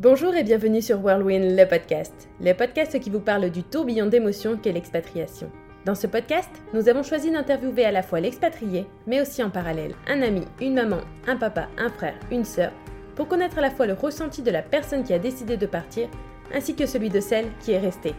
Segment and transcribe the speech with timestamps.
[0.00, 4.56] Bonjour et bienvenue sur Whirlwind, le podcast, le podcast qui vous parle du tourbillon d'émotions
[4.56, 5.50] qu'est l'expatriation.
[5.86, 9.96] Dans ce podcast, nous avons choisi d'interviewer à la fois l'expatrié, mais aussi en parallèle
[10.06, 12.70] un ami, une maman, un papa, un frère, une sœur,
[13.16, 16.08] pour connaître à la fois le ressenti de la personne qui a décidé de partir,
[16.54, 18.14] ainsi que celui de celle qui est restée.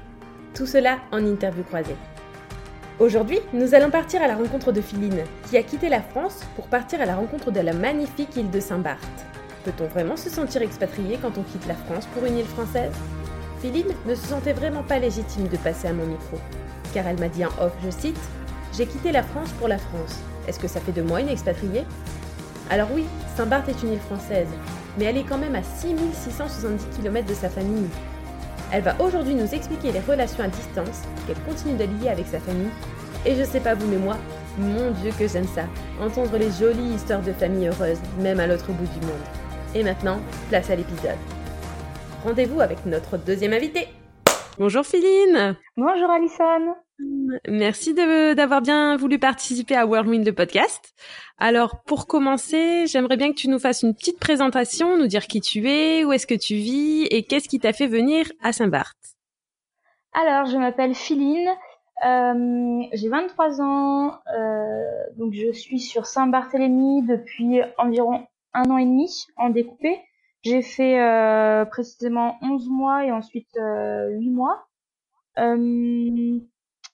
[0.54, 1.96] Tout cela en interview croisée.
[3.00, 6.68] Aujourd'hui, nous allons partir à la rencontre de Philine, qui a quitté la France pour
[6.68, 9.30] partir à la rencontre de la magnifique île de Saint-Barth.
[9.66, 12.94] Peut-on vraiment se sentir expatrié quand on quitte la France pour une île française?
[13.62, 16.38] Philine ne se sentait vraiment pas légitime de passer à mon micro,
[16.94, 18.20] car elle m'a dit en off, je cite,
[18.78, 20.20] J'ai quitté la France pour la France.
[20.48, 21.84] Est-ce que ça fait de moi une expatriée?
[22.70, 23.06] Alors oui,
[23.36, 24.48] Saint-Barth est une île française,
[24.98, 27.90] mais elle est quand même à 6670 km de sa famille.
[28.72, 32.40] Elle va aujourd'hui nous expliquer les relations à distance qu'elle continue de lier avec sa
[32.40, 32.70] famille.
[33.26, 34.18] Et je sais pas vous, mais moi,
[34.58, 35.64] mon Dieu que j'aime ça,
[36.00, 39.49] entendre les jolies histoires de famille heureuses, même à l'autre bout du monde.
[39.76, 40.20] Et maintenant,
[40.50, 41.18] place à l'épisode.
[42.24, 43.88] Rendez-vous avec notre deuxième invité.
[44.58, 45.56] Bonjour Philine.
[45.78, 46.74] Bonjour Alison.
[47.48, 50.96] Merci d'avoir bien voulu participer à Whirlwind le podcast.
[51.38, 55.40] Alors pour commencer, j'aimerais bien que tu nous fasses une petite présentation, nous dire qui
[55.40, 58.98] tu es, où est-ce que tu vis et qu'est-ce qui t'a fait venir à Saint-Barth.
[60.14, 61.48] Alors je m'appelle Philine,
[62.06, 64.82] euh, j'ai 23 ans, euh,
[65.16, 70.00] donc je suis sur Saint-Barthélemy depuis environ un an et demi en découpé.
[70.42, 74.68] J'ai fait euh, précisément 11 mois et ensuite euh, 8 mois.
[75.38, 76.40] Euh,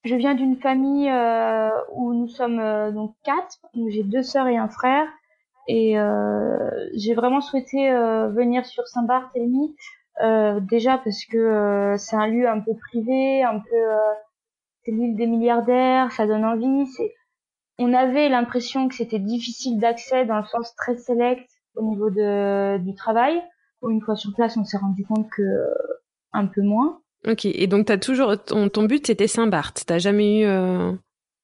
[0.03, 3.59] je viens d'une famille euh, où nous sommes euh, donc quatre.
[3.87, 5.07] J'ai deux sœurs et un frère.
[5.67, 5.95] Et
[6.93, 9.75] j'ai vraiment souhaité venir sur Saint-Barthélemy
[10.61, 13.75] déjà parce que c'est un lieu un peu privé, un peu
[14.83, 16.85] c'est l'île des milliardaires, ça donne envie.
[16.85, 17.15] C'est
[17.77, 22.77] on avait l'impression que c'était difficile d'accès dans le sens très select au niveau de,
[22.77, 23.41] du travail.
[23.87, 25.67] Une fois sur place, on s'est rendu compte que euh,
[26.33, 27.01] un peu moins.
[27.27, 29.83] Ok, et donc as toujours ton, ton but c'était Saint-Barth.
[29.85, 30.91] T'as jamais eu euh,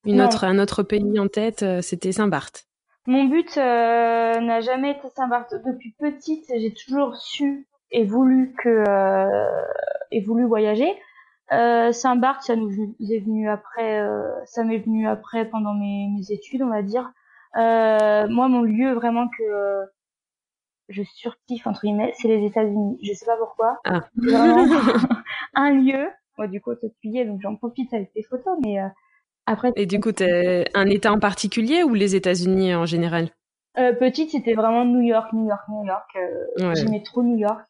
[0.05, 1.63] une autre un autre pays en tête.
[1.63, 2.65] Euh, c'était Saint-Barth.
[3.07, 5.53] Mon but n'a jamais été Saint-Barth.
[5.65, 8.83] Depuis petite, j'ai toujours su et voulu que
[10.11, 10.95] et voulu voyager.
[11.51, 16.31] Euh, Saint-Barth, ça nous est venu après, euh, ça m'est venu après pendant mes, mes,
[16.31, 17.11] études, on va dire.
[17.57, 19.83] Euh, moi, mon lieu vraiment que
[20.87, 22.97] je surkiffe entre guillemets, c'est les États-Unis.
[23.03, 23.79] Je sais pas pourquoi.
[23.85, 24.01] Ah.
[25.53, 26.07] un lieu.
[26.37, 28.77] Moi, du coup, tu y donc j'en profite avec tes photos, mais
[29.45, 29.73] après.
[29.75, 33.29] Et du coup, t'es un État en particulier ou les États-Unis en général?
[33.75, 36.17] Petite, c'était vraiment New York, New York, New York.
[36.75, 37.61] J'aimais trop New York.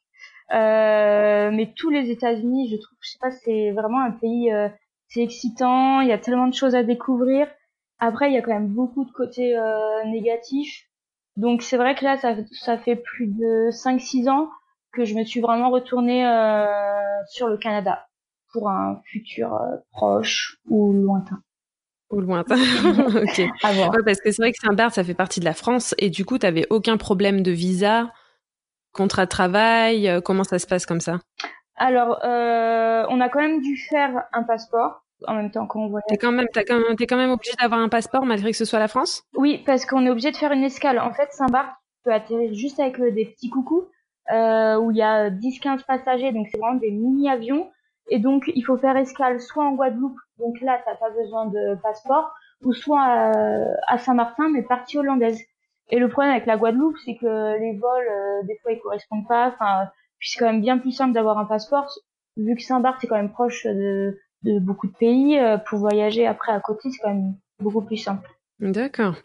[0.54, 4.68] Euh, mais tous les États-Unis, je trouve, je sais pas, c'est vraiment un pays, euh,
[5.08, 6.02] c'est excitant.
[6.02, 7.48] Il y a tellement de choses à découvrir.
[8.00, 10.88] Après, il y a quand même beaucoup de côtés euh, négatifs.
[11.38, 14.50] Donc c'est vrai que là, ça, ça fait plus de 5-6 ans
[14.92, 16.24] que je me suis vraiment retournée
[17.30, 18.06] sur le Canada
[18.52, 19.58] pour un futur
[19.94, 21.42] proche ou lointain.
[22.10, 22.58] Ou lointain.
[23.16, 23.48] ok.
[23.62, 26.38] parce que c'est vrai que Saint-Barth, ça fait partie de la France et du coup,
[26.38, 28.12] tu avais aucun problème de visa
[28.94, 31.20] Contrat de travail euh, Comment ça se passe comme ça?
[31.82, 36.06] Alors, euh, on a quand même dû faire un passeport en même temps qu'on voyage.
[36.10, 38.66] T'es quand même, t'es quand même, quand même obligé d'avoir un passeport malgré que ce
[38.66, 39.24] soit la France?
[39.36, 41.00] Oui, parce qu'on est obligé de faire une escale.
[41.00, 43.88] En fait, Saint-Barth peut atterrir juste avec euh, des petits coucous
[44.32, 47.70] euh, où il y a 10-15 passagers, donc c'est vraiment des mini-avions.
[48.10, 51.76] Et donc, il faut faire escale soit en Guadeloupe, donc là, t'as pas besoin de
[51.82, 52.32] passeport,
[52.64, 53.32] ou soit
[53.88, 55.40] à Saint-Martin, mais partie hollandaise.
[55.92, 59.28] Et le problème avec la Guadeloupe, c'est que les vols, euh, des fois, ils correspondent
[59.28, 59.50] pas.
[59.50, 61.94] Enfin, puis c'est quand même bien plus simple d'avoir un passeport,
[62.38, 65.38] vu que Saint-Barth c'est quand même proche de, de beaucoup de pays.
[65.38, 68.30] Euh, pour voyager après à côté, c'est quand même beaucoup plus simple.
[68.60, 69.16] D'accord.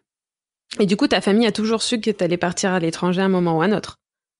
[0.80, 3.26] Et du coup, ta famille a toujours su que tu allais partir à l'étranger à
[3.26, 3.98] un moment ou à un autre?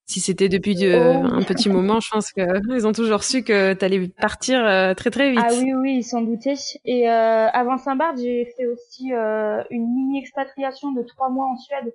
[0.08, 1.32] Si c'était depuis euh, oh.
[1.32, 4.60] un petit moment, je pense qu'ils ont toujours su que tu allais partir
[4.96, 5.40] très très vite.
[5.42, 6.54] Ah oui, oui, ils s'en doutaient.
[6.84, 9.12] Et avant Saint-Barth, j'ai fait aussi
[9.70, 11.92] une mini expatriation de trois mois en Suède.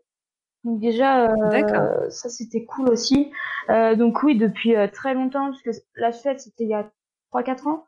[0.64, 3.32] Donc déjà, euh, ça c'était cool aussi.
[3.70, 6.90] Euh, donc oui, depuis euh, très longtemps, parce que la Suède c'était il y a
[7.34, 7.86] 3-4 ans.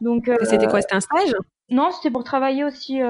[0.00, 1.34] Donc c'était quoi C'était un stage?
[1.70, 3.00] Non, c'était pour travailler aussi,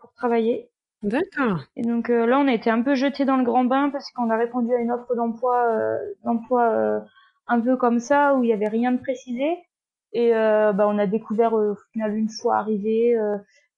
[0.00, 0.70] pour travailler.
[1.02, 1.60] D'accord.
[1.74, 4.30] Et donc là, on a été un peu jeté dans le grand bain parce qu'on
[4.30, 7.02] a répondu à une offre d'emploi, d'emploi
[7.48, 9.58] un peu comme ça où il y avait rien de précisé.
[10.12, 13.18] Et bah, on a découvert au final une fois arrivé,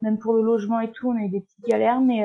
[0.02, 2.22] même pour le logement et tout, on a eu des petites galères, mais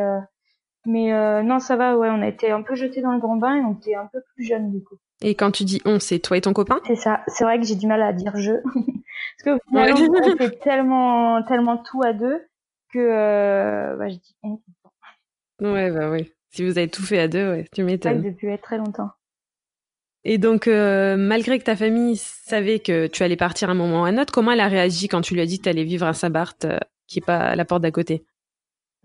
[0.85, 3.38] mais euh, non, ça va, ouais, on a été un peu jetés dans le grand
[3.38, 4.97] bain et on était un peu plus jeunes du coup.
[5.21, 6.80] Et quand tu dis on, c'est toi et ton copain?
[6.85, 7.21] C'est ça.
[7.27, 8.51] C'est vrai que j'ai du mal à dire je.
[9.44, 12.41] Parce que finalement, on fait tellement, tellement tout à deux
[12.91, 15.74] que euh, bah, je dis on tout le temps.
[15.74, 16.31] Ouais, bah oui.
[16.51, 18.21] Si vous avez tout fait à deux, ouais, tu m'étonnes.
[18.21, 19.09] depuis très longtemps.
[20.25, 24.06] Et donc, euh, malgré que ta famille savait que tu allais partir un moment ou
[24.06, 26.06] un autre, comment elle a réagi quand tu lui as dit que tu allais vivre
[26.06, 26.77] à Saint-Barth, euh,
[27.07, 28.24] qui est pas à la porte d'à côté?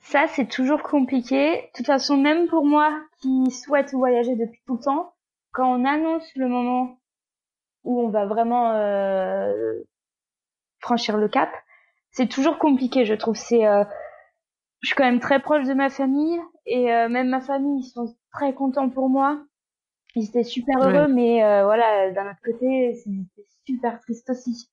[0.00, 1.56] Ça, c'est toujours compliqué.
[1.56, 5.15] De toute façon, même pour moi qui souhaite voyager depuis tout le temps,
[5.53, 6.99] quand on annonce le moment
[7.85, 9.83] où on va vraiment euh,
[10.81, 11.50] franchir le cap,
[12.11, 13.37] c'est toujours compliqué, je trouve.
[13.37, 17.91] C'est, je suis quand même très proche de ma famille et même ma famille, ils
[17.91, 19.39] sont très contents pour moi
[20.19, 24.69] ils étaient super heureux, mais euh, voilà, d'un autre côté, c'était super triste aussi.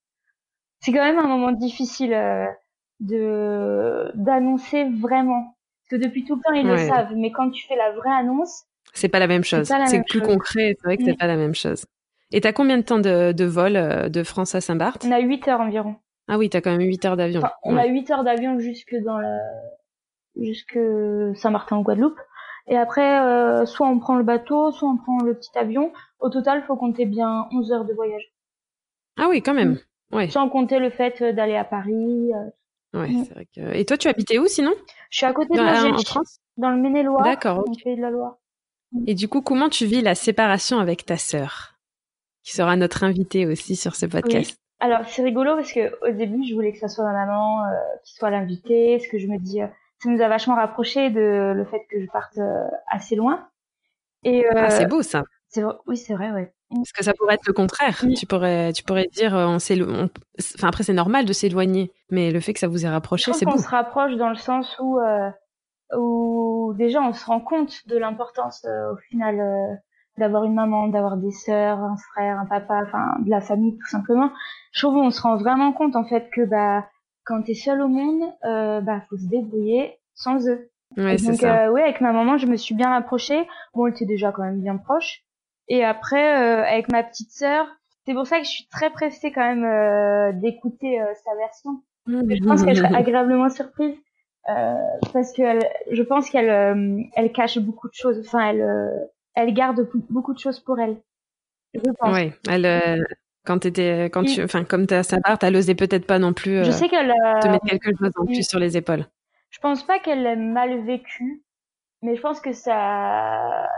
[0.80, 2.48] C'est quand même un moment difficile euh,
[3.00, 7.65] de d'annoncer vraiment, parce que depuis tout le temps ils le savent, mais quand tu
[7.68, 9.69] fais la vraie annonce, c'est pas la même chose.
[9.88, 10.75] C'est plus concret.
[10.80, 11.86] C'est vrai que c'est pas la même chose.
[12.31, 15.06] Et t'as combien de temps de, de vol euh, de France à Saint-Barth?
[15.06, 15.95] On a 8 heures environ.
[16.27, 17.42] Ah oui, t'as quand même 8 heures d'avion.
[17.63, 19.38] on a 8 heures d'avion jusque dans la
[20.36, 20.80] jusque
[21.36, 22.19] Saint-Martin en Guadeloupe.
[22.68, 25.91] Et après, euh, soit on prend le bateau, soit on prend le petit avion.
[26.19, 28.33] Au total, faut compter bien 11 heures de voyage.
[29.18, 29.77] Ah oui, quand même.
[30.12, 30.15] Mm.
[30.15, 30.30] Ouais.
[30.30, 32.33] Sans compter le fait d'aller à Paris.
[32.33, 32.50] Euh,
[32.95, 33.25] ouais, mm.
[33.25, 33.75] c'est vrai que...
[33.75, 34.74] Et toi, tu habitais où sinon?
[35.09, 36.39] Je suis à côté de la en France?
[36.57, 37.24] Dans le Maine-et-Loire.
[37.24, 37.65] D'accord.
[37.69, 37.95] Okay.
[37.95, 38.38] de la Loire.
[39.07, 41.75] Et du coup, comment tu vis la séparation avec ta sœur,
[42.44, 44.57] qui sera notre invitée aussi sur ce podcast?
[44.80, 47.71] Alors, c'est rigolo parce que au début, je voulais que ça soit ma maman euh,
[48.03, 49.59] qui soit l'invitée, ce que je me dis
[50.06, 53.48] ça nous a vachement rapproché de le fait que je parte euh, assez loin.
[54.24, 55.24] Et euh, ah, c'est beau ça.
[55.48, 56.53] C'est oui, c'est vrai, ouais.
[56.75, 58.04] Parce que ça pourrait être le contraire.
[58.18, 60.10] Tu pourrais, tu pourrais dire, euh, on s'éloigne.
[60.56, 63.45] Enfin après, c'est normal de s'éloigner, mais le fait que ça vous ait rapproché, c'est
[63.45, 63.54] beau.
[63.54, 65.00] On se rapproche dans le sens où,
[65.95, 69.80] où déjà on se rend compte de l'importance au final
[70.18, 73.88] d'avoir une maman, d'avoir des sœurs, un frère, un papa, enfin de la famille tout
[73.88, 74.31] simplement.
[74.72, 76.86] Je trouve on se rend vraiment compte en fait que bah
[77.25, 80.69] quand t'es seul au monde, euh, bah faut se débrouiller sans eux.
[80.95, 81.66] Ouais, donc ça.
[81.66, 83.48] Euh, ouais, avec ma maman, je me suis bien approchée.
[83.74, 85.25] Bon, elle était déjà quand même bien proche.
[85.67, 87.67] Et après, euh, avec ma petite sœur,
[88.06, 91.81] c'est pour ça que je suis très pressée quand même euh, d'écouter euh, sa version.
[92.07, 93.95] je pense qu'elle serait agréablement surprise
[94.45, 98.19] parce que elle, je pense qu'elle elle cache beaucoup de choses.
[98.19, 100.97] Enfin, elle elle garde beaucoup de choses pour elle.
[101.73, 102.15] Je pense.
[102.15, 103.06] Oui, elle
[103.45, 106.33] quand t'étais, quand tu, enfin, comme t'es à sa part, elle osait peut-être pas non
[106.33, 106.63] plus.
[106.65, 109.06] je euh, sais qu'elle te mettre quelque chose en plus sur les épaules.
[109.51, 111.44] Je pense pas qu'elle l'ait mal vécu,
[112.01, 113.69] mais je pense que ça,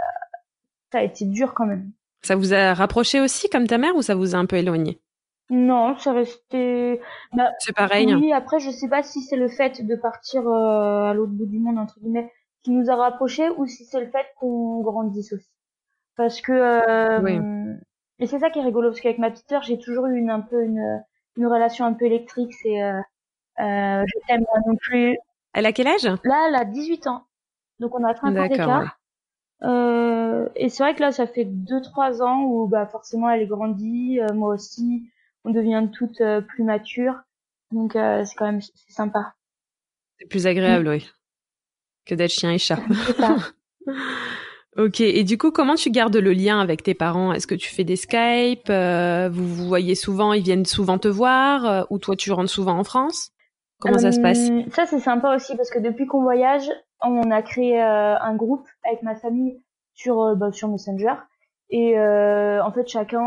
[0.92, 1.92] ça a été dur quand même.
[2.22, 5.00] Ça vous a rapproché aussi comme ta mère ou ça vous a un peu éloigné?
[5.50, 7.00] Non, ça restait.
[7.34, 8.13] Bah, c'est pareil.
[8.13, 11.45] Oui, après je sais pas si c'est le fait de partir euh, à l'autre bout
[11.45, 12.31] du monde entre guillemets
[12.63, 15.50] qui nous a rapprochés ou si c'est le fait qu'on grandisse aussi.
[16.18, 17.39] Parce que euh, oui.
[18.19, 20.30] Et c'est ça qui est rigolo parce qu'avec ma petite sœur, j'ai toujours eu une
[20.30, 21.04] un peu une,
[21.38, 22.51] une relation un peu électrique.
[22.62, 23.00] C'est euh,
[23.60, 25.18] euh, je t'aime non plus.
[25.54, 26.10] Elle a quel âge?
[26.24, 27.24] Là, elle a 18 ans.
[27.80, 29.00] Donc on a 30 ans d'écart.
[29.63, 33.48] Euh, et c'est vrai que là, ça fait 2-3 ans où bah forcément elle est
[33.48, 35.09] grandie, euh, moi aussi,
[35.45, 37.15] on devient toutes euh, plus matures.
[37.71, 39.33] Donc euh, c'est quand même c'est sympa.
[40.19, 41.09] C'est plus agréable, oui,
[42.06, 42.80] que d'être chien et chat.
[43.18, 43.36] Ça.
[44.77, 47.33] Ok, et du coup, comment tu gardes le lien avec tes parents?
[47.33, 51.07] Est-ce que tu fais des Skype euh, Vous vous voyez souvent Ils viennent souvent te
[51.07, 53.31] voir euh, Ou toi, tu rentres souvent en France?
[53.79, 54.50] Comment ça se passe?
[54.50, 56.69] Euh, Ça, c'est sympa aussi parce que depuis qu'on voyage,
[57.01, 59.62] on a créé un groupe avec ma famille
[59.94, 61.13] sur, bah, sur Messenger.
[61.69, 63.24] Et en fait, chacun,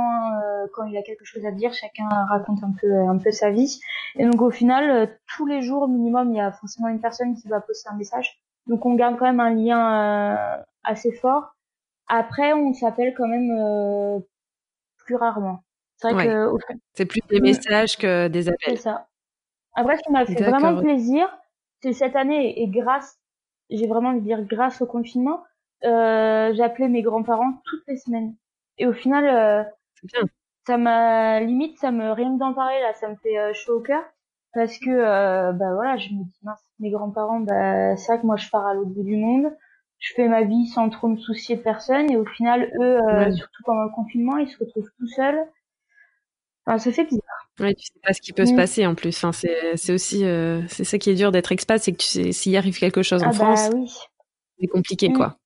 [0.74, 3.80] quand il a quelque chose à dire, chacun raconte un peu, un peu sa vie.
[4.16, 7.48] Et donc, au final, tous les jours minimum, il y a forcément une personne qui
[7.48, 8.40] va poster un message.
[8.66, 11.54] Donc, on garde quand même un lien assez fort.
[12.08, 14.18] Après, on s'appelle quand même euh,
[15.04, 15.62] plus rarement.
[15.96, 16.50] C'est vrai que
[16.94, 18.76] c'est plus des messages que des appels.
[18.76, 19.06] C'est ça.
[19.80, 21.26] Après, ce qui m'a fait vraiment plaisir,
[21.82, 23.18] c'est cette année et grâce,
[23.70, 25.42] j'ai vraiment envie de dire grâce au confinement,
[25.84, 28.34] euh, j'appelais mes grands-parents toutes les semaines.
[28.76, 29.64] Et au final, euh,
[30.66, 33.78] ça m'a limite, ça me rien que d'en parler là, ça me fait euh, chaud
[33.78, 34.02] au cœur.
[34.52, 38.26] Parce que euh, bah voilà, je me dis mince, mes grands-parents, bah c'est vrai que
[38.26, 39.50] moi je pars à l'autre bout du monde.
[39.98, 42.10] Je fais ma vie sans trop me soucier de personne.
[42.10, 45.46] Et au final eux euh, surtout pendant le confinement ils se retrouvent tout seuls
[46.70, 47.48] enfin, ça fait bizarre.
[47.58, 48.56] Ouais tu sais pas ce qui peut se mm.
[48.56, 49.16] passer en plus.
[49.22, 52.32] Enfin, c'est aussi euh, c'est ça qui est dur d'être expat c'est que tu sais
[52.32, 53.90] s'il arrive quelque chose en ah France bah, oui.
[54.58, 55.16] c'est compliqué mm.
[55.16, 55.36] quoi.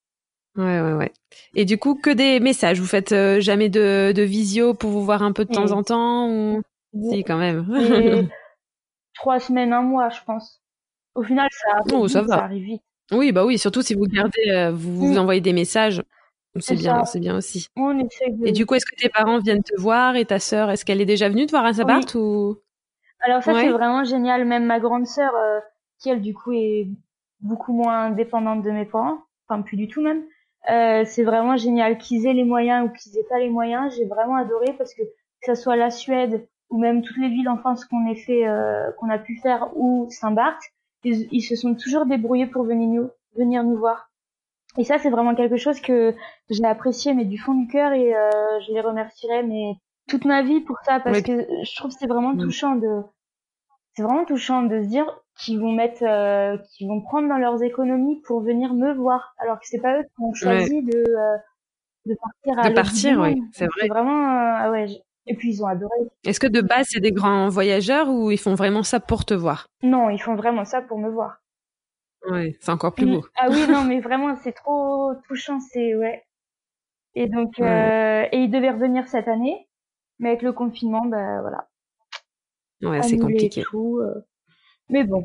[0.56, 1.12] Ouais ouais ouais.
[1.56, 2.78] Et du coup que des messages.
[2.78, 5.82] Vous faites euh, jamais de de visio pour vous voir un peu de temps en
[5.82, 6.62] temps ou
[7.10, 7.66] si quand même.
[9.14, 10.60] Trois semaines un mois je pense.
[11.16, 12.36] Au final ça arrive, oh, ça, va.
[12.36, 12.82] ça arrive vite.
[13.12, 15.18] Oui, bah oui, surtout si vous gardez, euh, vous vous mm.
[15.18, 16.02] envoyez des messages,
[16.60, 17.68] c'est bien, c'est bien aussi.
[17.76, 18.46] On essaie de...
[18.46, 21.00] Et du coup, est-ce que tes parents viennent te voir et ta sœur, est-ce qu'elle
[21.00, 22.56] est déjà venue te voir à Sabat ou?
[23.20, 24.44] Alors ça c'est vraiment génial.
[24.44, 25.58] Même ma grande sœur, euh,
[25.98, 26.88] qui elle du coup est
[27.40, 29.18] beaucoup moins dépendante de mes parents,
[29.48, 30.22] enfin plus du tout même,
[30.66, 31.98] c'est vraiment génial.
[31.98, 35.02] Qu'ils aient les moyens ou qu'ils aient pas les moyens, j'ai vraiment adoré parce que
[35.02, 38.44] que ce soit la Suède ou même toutes les villes en France qu'on ait fait,
[38.98, 40.62] qu'on a pu faire ou Saint-Barth,
[41.04, 44.10] ils, ils, se sont toujours débrouillés pour venir nous, venir nous voir.
[44.78, 46.14] Et ça, c'est vraiment quelque chose que
[46.50, 48.30] j'ai apprécié, mais du fond du cœur, et euh,
[48.66, 49.74] je les remercierai, mais
[50.08, 53.02] toute ma vie pour ça, parce que je trouve que c'est vraiment touchant de,
[53.94, 55.06] c'est vraiment touchant de se dire
[55.38, 59.58] qu'ils vont mettre, euh, qu'ils vont prendre dans leurs économies pour venir me voir, alors
[59.58, 61.36] que c'est pas eux qui ont choisi de, euh,
[62.06, 63.88] de partir à De partir, oui, c'est vrai.
[63.88, 64.86] vraiment, euh, ah ouais.
[65.26, 65.94] Et puis ils ont adoré.
[66.26, 69.32] Est-ce que de base c'est des grands voyageurs ou ils font vraiment ça pour te
[69.32, 69.68] voir?
[69.82, 71.38] Non, ils font vraiment ça pour me voir.
[72.30, 73.24] Ouais, c'est encore plus beau.
[73.36, 76.24] Ah oui, non, mais vraiment, c'est trop touchant, c'est ouais.
[77.14, 79.68] Et donc, euh, et il devait revenir cette année,
[80.18, 81.68] mais avec le confinement, bah voilà.
[82.82, 83.62] Ouais, c'est compliqué.
[83.62, 84.26] Tout, euh.
[84.88, 85.24] Mais bon.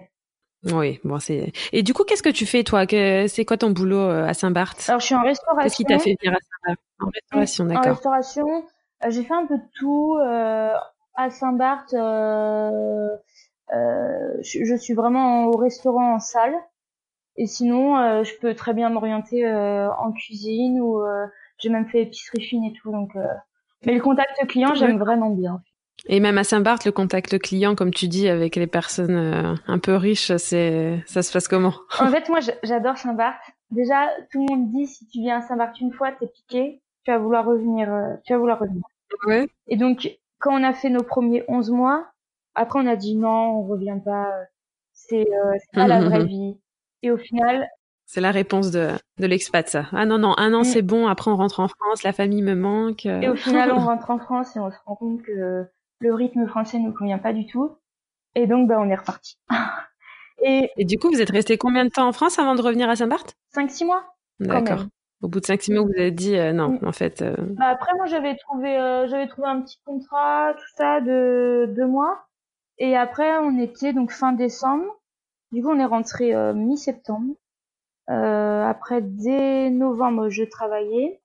[0.71, 1.51] Oui, bon, c'est.
[1.71, 2.85] Et du coup, qu'est-ce que tu fais, toi?
[2.87, 4.87] C'est quoi ton boulot euh, à Saint-Barth?
[4.89, 5.63] Alors, je suis en restauration.
[5.63, 6.79] Qu'est-ce qui t'a fait venir à Saint-Barth?
[6.99, 7.87] En restauration, d'accord.
[7.87, 8.65] En restauration,
[9.07, 10.17] j'ai fait un peu de tout.
[11.15, 11.91] à Saint-Barth,
[13.71, 16.55] je, je, suis vraiment au restaurant en salle.
[17.39, 21.25] Et sinon, euh, je peux très bien m'orienter euh, en cuisine ou euh,
[21.57, 22.91] j'ai même fait épicerie fine et tout.
[22.91, 23.13] Donc,
[23.85, 25.61] mais le contact client, j'aime vraiment bien.
[26.07, 29.95] Et même à Saint-Barth, le contact client, comme tu dis, avec les personnes un peu
[29.95, 31.73] riches, c'est ça se passe comment?
[31.99, 33.41] En fait, moi, j'adore Saint-Barth.
[33.71, 37.11] Déjà, tout le monde dit si tu viens à Saint-Barth une fois, t'es piqué, tu
[37.11, 37.87] vas vouloir revenir.
[38.25, 38.83] tu vas vouloir revenir.
[39.25, 39.47] Ouais.
[39.67, 42.05] Et donc, quand on a fait nos premiers 11 mois,
[42.55, 44.29] après on a dit non, on revient pas.
[44.91, 45.27] C'est
[45.73, 46.57] pas la vraie vie.
[47.03, 47.67] Et au final.
[48.05, 48.89] C'est la réponse de,
[49.19, 49.85] de l'expat, ça.
[49.91, 50.65] Ah non, non, un an, mm.
[50.65, 51.07] c'est bon.
[51.07, 53.05] Après, on rentre en France, la famille me manque.
[53.05, 55.65] Et au final, on rentre en France et on se rend compte que
[55.99, 57.77] le rythme français ne nous convient pas du tout.
[58.35, 59.37] Et donc, bah, on est reparti.
[60.43, 62.89] et, et du coup, vous êtes resté combien de temps en France avant de revenir
[62.89, 63.35] à Saint-Barth?
[63.55, 64.03] 5-6 mois.
[64.39, 64.85] D'accord.
[65.21, 66.87] Au bout de 5-6 mois, vous avez dit euh, non, mm.
[66.87, 67.21] en fait.
[67.21, 67.35] Euh...
[67.39, 71.87] Bah, après, moi, j'avais trouvé, euh, j'avais trouvé un petit contrat, tout ça, de deux
[71.87, 72.25] mois.
[72.77, 74.98] Et après, on était donc fin décembre.
[75.51, 77.33] Du coup, on est rentré euh, mi-septembre.
[78.09, 81.21] Euh, après, dès novembre, je travaillais.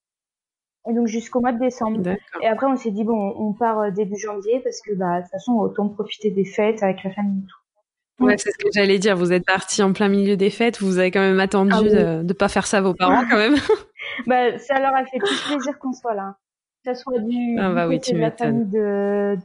[0.89, 2.01] Et donc jusqu'au mois de décembre.
[2.43, 5.23] Et après, on s'est dit, bon, on part euh, début janvier parce que, bah, de
[5.23, 8.25] toute façon, autant profiter des fêtes avec la famille et tout.
[8.25, 9.17] Ouais, c'est ce que j'allais dire.
[9.17, 10.81] Vous êtes parti en plein milieu des fêtes.
[10.81, 13.37] Vous avez quand même attendu ah de ne pas faire ça à vos parents, quand
[13.37, 13.57] même.
[14.27, 16.37] bah, ça leur a fait plus plaisir qu'on soit là.
[16.85, 19.37] Que ça soit du, ah bah oui, de la famille de,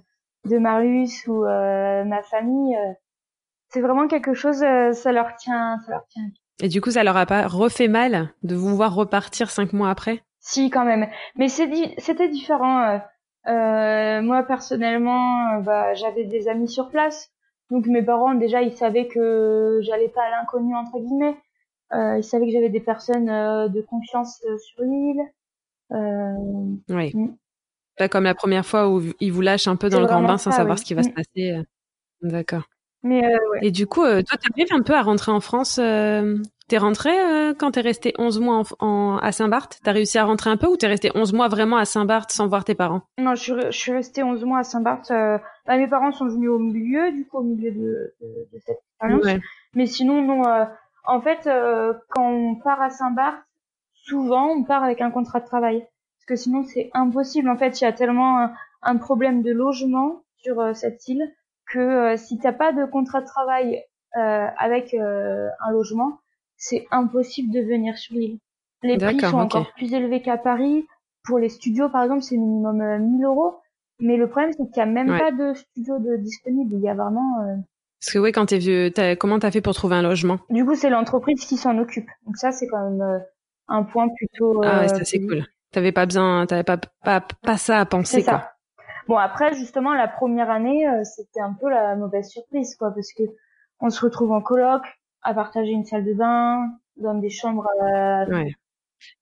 [0.45, 2.77] de Marius ou ma famille
[3.69, 6.29] c'est vraiment quelque chose, euh, ça leur tient, ça leur tient.
[6.61, 9.89] Et du coup, ça leur a pas refait mal de vous voir repartir cinq mois
[9.89, 10.23] après?
[10.39, 11.07] Si, quand même.
[11.35, 12.81] Mais c'était différent.
[12.81, 12.97] Euh,
[13.47, 17.31] euh, moi, personnellement, bah, j'avais des amis sur place.
[17.69, 21.37] Donc mes parents, déjà, ils savaient que j'allais pas à l'inconnu, entre guillemets.
[21.93, 25.21] ils savaient que j'avais des personnes de confiance sur l'île.
[26.89, 27.11] oui.
[27.13, 27.35] Mm.
[27.97, 30.37] Pas comme la première fois où ils vous lâchent un peu dans le grand bain
[30.37, 31.13] sans savoir ce qui va se mm.
[31.13, 31.61] passer.
[32.21, 32.63] D'accord.
[33.03, 33.59] Mais euh, ouais.
[33.61, 35.79] Et du coup, euh, toi, tu arrives un peu à rentrer en France.
[35.81, 36.37] Euh,
[36.67, 39.79] t'es rentré euh, quand t'es resté 11 mois en, à Saint-Barth?
[39.83, 42.47] T'as réussi à rentrer un peu ou t'es resté 11 mois vraiment à Saint-Barth sans
[42.47, 43.01] voir tes parents?
[43.17, 45.09] Non, je suis, je suis restée 11 mois à Saint-Barth.
[45.09, 49.41] Bah, mes parents sont venus au milieu, du coup, au milieu de, de, cette expérience.
[49.75, 50.43] Mais sinon, non.
[51.05, 51.49] en fait,
[52.09, 53.39] quand on part à Saint-Barth,
[53.93, 55.79] souvent, on part avec un contrat de travail.
[55.79, 57.49] Parce que sinon, c'est impossible.
[57.49, 61.31] En fait, il y a tellement un, un problème de logement sur cette île
[61.69, 63.83] que euh, si t'as pas de contrat de travail
[64.17, 66.19] euh, avec euh, un logement,
[66.57, 68.39] c'est impossible de venir sur l'île.
[68.83, 70.85] Les prix sont encore plus élevés qu'à Paris.
[71.23, 73.57] Pour les studios, par exemple, c'est minimum 1000 euros.
[73.99, 76.75] Mais le problème, c'est qu'il n'y a même pas de studio de disponible.
[76.75, 77.41] Il y a vraiment.
[77.41, 77.55] Euh...
[77.99, 80.39] Parce que oui, quand t'es vieux, as, comment t'as fait pour trouver un logement?
[80.49, 82.07] Du coup, c'est l'entreprise qui s'en occupe.
[82.25, 83.21] Donc ça, c'est quand même
[83.67, 84.61] un point plutôt.
[84.63, 85.45] ah ouais, ça c'est cool.
[85.71, 88.39] T'avais pas besoin, t'avais pas, pas pas ça à penser quoi.
[88.39, 88.53] Ça.
[89.09, 93.11] Bon après justement la première année euh, c'était un peu la mauvaise surprise quoi parce
[93.11, 93.23] que
[93.79, 94.83] on se retrouve en coloc
[95.23, 97.67] à partager une salle de bain dans des chambres.
[97.81, 98.25] Euh...
[98.27, 98.53] Ouais.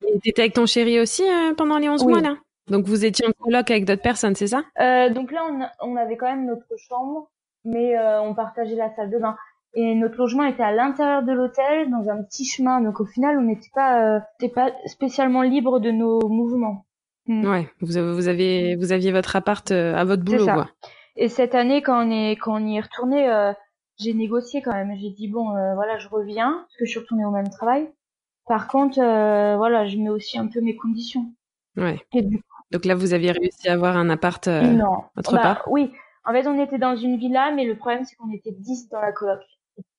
[0.05, 2.35] Et t'étais avec ton chéri aussi euh, pendant les 11 mois là?
[2.69, 4.63] Donc vous étiez en coloc avec d'autres personnes, c'est ça?
[4.81, 7.31] Euh, Donc là on, on, avait quand même notre chambre,
[7.63, 9.37] mais euh, on partageait la salle de bain.
[9.73, 12.81] Et notre logement était à l'intérieur de l'hôtel, dans un petit chemin.
[12.81, 16.86] Donc au final, on n'était pas, euh, pas spécialement libre de nos mouvements.
[17.27, 17.45] Mm.
[17.45, 20.69] Ouais, vous, vous avez vous aviez votre appart euh, à votre boulot quoi.
[21.15, 23.51] Et cette année quand on est quand on y est retourné, euh,
[23.99, 24.95] j'ai négocié quand même.
[24.97, 27.89] J'ai dit bon euh, voilà je reviens parce que je suis retournée au même travail.
[28.47, 31.25] Par contre voilà je mets aussi un peu mes conditions.
[31.75, 31.99] Ouais.
[32.71, 35.03] Donc là vous aviez réussi à avoir un appart non.
[35.17, 35.63] autre bah, part?
[35.67, 35.91] Oui.
[36.23, 39.01] En fait on était dans une villa mais le problème c'est qu'on était 10 dans
[39.01, 39.41] la coloc.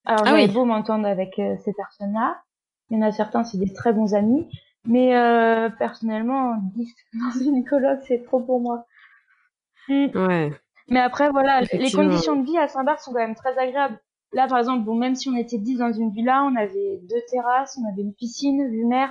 [0.07, 2.41] Alors ah j'avais beau m'entendre avec ces personnes-là.
[2.89, 4.49] Il y en a certains c'est des très bons amis
[4.89, 8.87] Mais euh, personnellement, 10 dans une coloc, c'est trop pour moi.
[9.89, 10.07] Mm.
[10.15, 10.53] Ouais.
[10.89, 14.01] Mais après, voilà, les conditions de vie à Saint-Barth sont quand même très agréables.
[14.33, 17.21] Là, par exemple, bon, même si on était 10 dans une villa, on avait deux
[17.31, 19.11] terrasses, on avait une piscine, vue mer.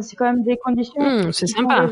[0.00, 1.00] c'est quand même des conditions.
[1.00, 1.88] Mmh, c'est sympa.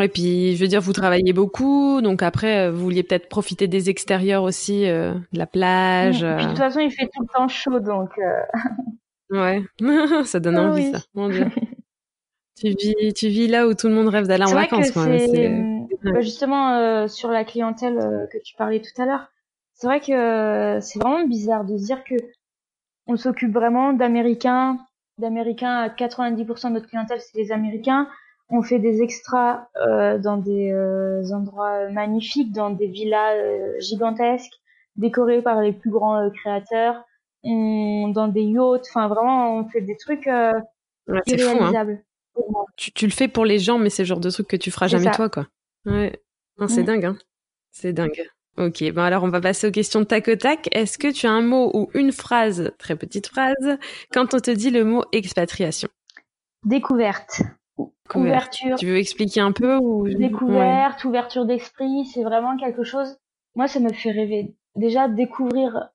[0.00, 3.68] Et puis, je veux dire, vous travaillez beaucoup, donc après, euh, vous vouliez peut-être profiter
[3.68, 6.20] des extérieurs aussi, euh, de la plage.
[6.20, 8.10] de toute façon, il fait tout le temps chaud, donc.
[9.30, 9.62] Ouais,
[10.24, 10.98] ça donne ah envie, ça.
[11.14, 11.46] Mon Dieu.
[12.56, 15.06] tu vis, tu vis là où tout le monde rêve d'aller en vacances, quoi.
[16.02, 19.30] Bah, justement, sur la clientèle que tu parlais tout à l'heure,
[19.74, 22.14] c'est vrai que c'est vraiment bizarre de se dire que
[23.06, 24.78] on s'occupe vraiment d'Américains,
[25.18, 28.08] d'Américains à 90% de notre clientèle, c'est les Américains.
[28.48, 34.54] On fait des extras euh, dans des euh, endroits magnifiques, dans des villas euh, gigantesques,
[34.96, 37.04] décorées par les plus grands créateurs,
[37.42, 38.86] on, dans des yachts.
[38.90, 40.52] Enfin, vraiment, on fait des trucs ouais,
[41.08, 41.98] hein.
[42.76, 44.70] Tu, tu, le fais pour les gens, mais c'est le genre de truc que tu
[44.70, 45.46] feras jamais toi, quoi.
[45.86, 46.20] Ouais.
[46.68, 46.86] c'est mm.
[46.86, 47.18] dingue, hein.
[47.72, 48.22] C'est dingue.
[48.58, 50.68] Ok, bon alors on va passer aux questions de tac au tac.
[50.72, 53.78] Est-ce que tu as un mot ou une phrase, très petite phrase,
[54.12, 55.88] quand on te dit le mot expatriation?
[56.64, 57.42] Découverte.
[58.14, 58.76] Ouverture.
[58.76, 63.16] Tu veux expliquer un peu ou Découverte, ouverture d'esprit, c'est vraiment quelque chose.
[63.54, 64.54] Moi, ça me fait rêver.
[64.74, 65.90] Déjà découvrir,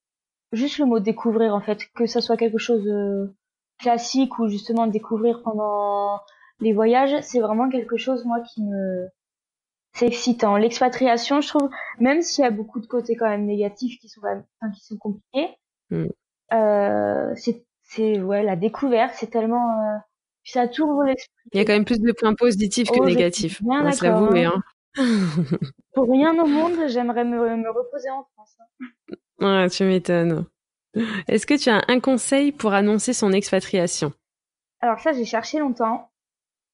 [0.51, 3.36] juste le mot découvrir en fait, que ça soit quelque chose de
[3.79, 6.20] classique ou justement découvrir pendant
[6.60, 9.08] les voyages, c'est vraiment quelque chose moi qui me
[9.96, 10.58] c'est excitant.
[10.58, 14.22] L'expatriation, je trouve, même s'il y a beaucoup de côtés quand même négatifs qui sont
[14.74, 15.55] qui sont compliqués,
[15.89, 16.05] mm.
[16.53, 19.98] euh, c'est, c'est, ouais, la découverte, c'est tellement, euh,
[20.44, 21.32] ça tourne l'esprit.
[21.53, 23.63] Il y a quand même plus de points positifs que oh, négatifs.
[23.63, 24.62] Bien on se l'avouer, hein.
[25.94, 28.58] Pour rien au monde, j'aimerais me, me reposer en France.
[28.60, 29.15] Hein.
[29.39, 30.46] Ouais, tu m'étonnes.
[31.28, 34.14] Est-ce que tu as un conseil pour annoncer son expatriation?
[34.82, 36.10] Alors ça, j'ai cherché longtemps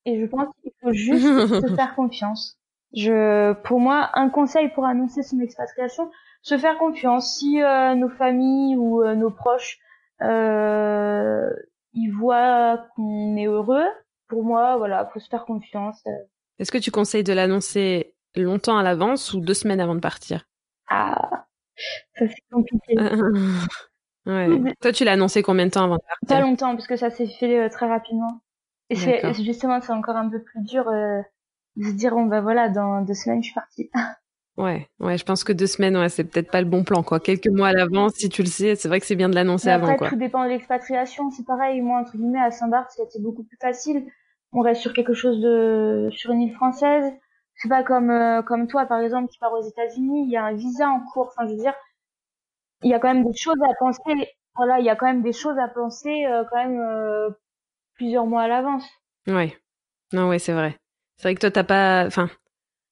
[0.06, 1.24] et je pense qu'il faut juste
[1.68, 2.58] se faire confiance.
[2.94, 6.12] Je, pour moi, un conseil pour annoncer son expatriation,
[6.42, 7.38] se faire confiance.
[7.38, 9.80] Si euh, nos familles ou euh, nos proches
[10.22, 11.50] euh,
[11.93, 13.86] ils voient qu'on est heureux,
[14.28, 16.04] pour moi, voilà, faut se faire confiance.
[16.60, 20.45] Est-ce que tu conseilles de l'annoncer longtemps à l'avance ou deux semaines avant de partir?
[20.88, 21.48] Ah,
[22.17, 22.95] ça c'est compliqué.
[24.25, 24.75] ouais.
[24.81, 26.27] Toi, tu l'as annoncé combien de temps avant de partir?
[26.27, 28.41] Pas longtemps, parce que ça s'est fait très rapidement.
[28.89, 30.86] Et c'est justement, c'est encore un peu plus dur
[31.77, 33.89] de se dire bon bah voilà dans deux semaines je suis partie.
[34.57, 37.19] Ouais, ouais, je pense que deux semaines, ouais, c'est peut-être pas le bon plan, quoi.
[37.19, 39.69] Quelques mois à l'avance, si tu le sais, c'est vrai que c'est bien de l'annoncer
[39.69, 40.10] avant, quoi.
[40.10, 41.31] tout dépend de l'expatriation.
[41.31, 44.05] C'est pareil, moi, entre guillemets, à Saint-Barth, c'était beaucoup plus facile.
[44.51, 47.12] On reste sur quelque chose de, sur une île française.
[47.55, 50.25] C'est pas comme, euh, comme toi, par exemple, qui pars aux États-Unis.
[50.25, 51.31] Il y a un visa en cours.
[51.31, 51.73] Enfin, je veux dire,
[52.84, 54.02] il y a quand même des choses à penser.
[54.56, 57.30] Voilà, il y a quand même des choses à penser, euh, quand même, euh,
[57.96, 58.86] plusieurs mois à l'avance.
[59.28, 59.58] Ouais.
[60.13, 60.78] Non, ouais, c'est vrai.
[61.17, 62.30] C'est vrai que toi, t'as pas, enfin,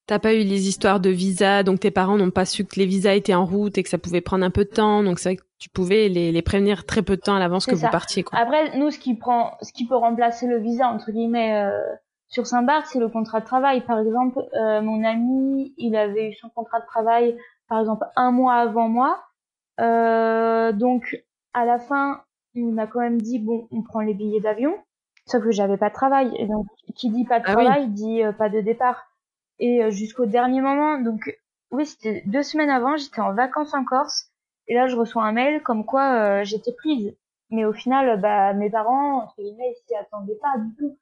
[0.08, 2.86] t'as pas eu les histoires de visa, donc tes parents n'ont pas su que les
[2.86, 5.04] visas étaient en route et que ça pouvait prendre un peu de temps.
[5.04, 7.66] Donc c'est vrai que tu pouvais les, les prévenir très peu de temps à l'avance
[7.66, 8.24] que vous partiez.
[8.24, 8.40] Quoi.
[8.40, 11.80] Après, nous, ce qui prend, ce qui peut remplacer le visa entre guillemets euh,
[12.28, 13.82] sur Saint-Barth, c'est le contrat de travail.
[13.82, 18.32] Par exemple, euh, mon ami, il avait eu son contrat de travail, par exemple, un
[18.32, 19.20] mois avant moi.
[19.80, 22.22] Euh, donc à la fin,
[22.56, 24.78] on a quand même dit bon, on prend les billets d'avion.
[25.26, 26.32] Sauf que j'avais pas de travail.
[26.38, 26.66] Et donc,
[26.96, 29.06] qui dit pas de ah travail dit euh, pas de départ.
[29.60, 31.38] Et euh, jusqu'au dernier moment, donc
[31.72, 34.32] oui, c'était deux semaines avant, j'étais en vacances en Corse.
[34.68, 37.16] Et là, je reçois un mail comme quoi euh, j'étais prise.
[37.52, 40.98] Mais au final, bah, mes parents, entre guillemets, s'y attendaient pas du tout.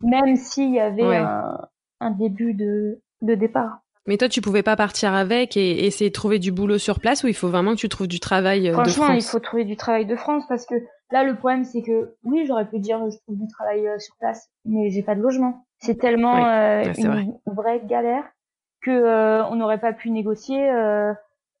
[0.00, 1.68] Même s'il y avait un,
[2.00, 3.81] un, début de, de départ.
[4.06, 7.22] Mais toi, tu pouvais pas partir avec et essayer de trouver du boulot sur place
[7.22, 9.64] ou il faut vraiment que tu trouves du travail de France Franchement, il faut trouver
[9.64, 10.74] du travail de France parce que
[11.12, 14.16] Là, le problème, c'est que oui, j'aurais pu dire je trouve du travail euh, sur
[14.16, 15.66] place, mais j'ai pas de logement.
[15.78, 18.24] C'est tellement euh, une vraie galère
[18.80, 20.58] que euh, on n'aurait pas pu négocier.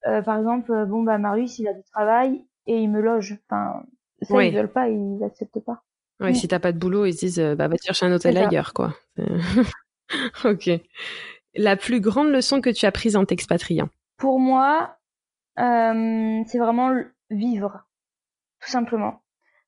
[0.02, 3.38] par exemple, bon bah Marius, il a du travail et il me loge.
[3.46, 3.82] Enfin,
[4.22, 5.82] ça ils veulent pas, ils acceptent pas.
[6.18, 8.94] Ouais, si t'as pas de boulot, ils disent bah va chercher un hôtel ailleurs, quoi.
[10.44, 10.70] ok.
[11.54, 13.88] La plus grande leçon que tu as prise en t'expatriant?
[14.18, 14.98] Pour moi,
[15.56, 16.94] c'est vraiment
[17.30, 17.84] vivre,
[18.60, 19.22] tout simplement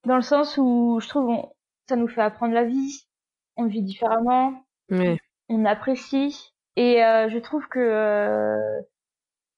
[0.05, 1.53] dans le sens où je trouve on,
[1.89, 3.07] ça nous fait apprendre la vie,
[3.57, 8.81] on vit différemment, on apprécie, et euh, je trouve que euh,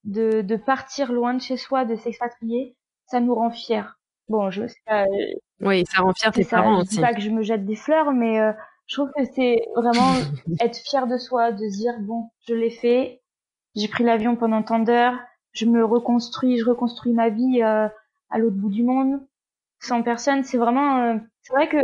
[0.05, 3.89] de, de partir loin de chez soi, de s'expatrier, ça nous rend fiers.
[4.29, 5.05] Bon, je sais pas.
[5.05, 7.01] Euh, oui, ça rend fier tes parents aussi.
[7.01, 8.41] Pas que je me jette des fleurs, mais
[8.87, 10.15] je trouve que c'est vraiment
[10.61, 13.23] être fier de soi, de se dire bon, je l'ai fait,
[13.75, 15.19] j'ai pris l'avion pendant tant d'heures,
[15.53, 17.91] je me reconstruis, je reconstruis ma vie à
[18.39, 19.21] l'autre bout du monde.
[19.81, 21.79] 100 personnes, c'est vraiment, euh, c'est vrai que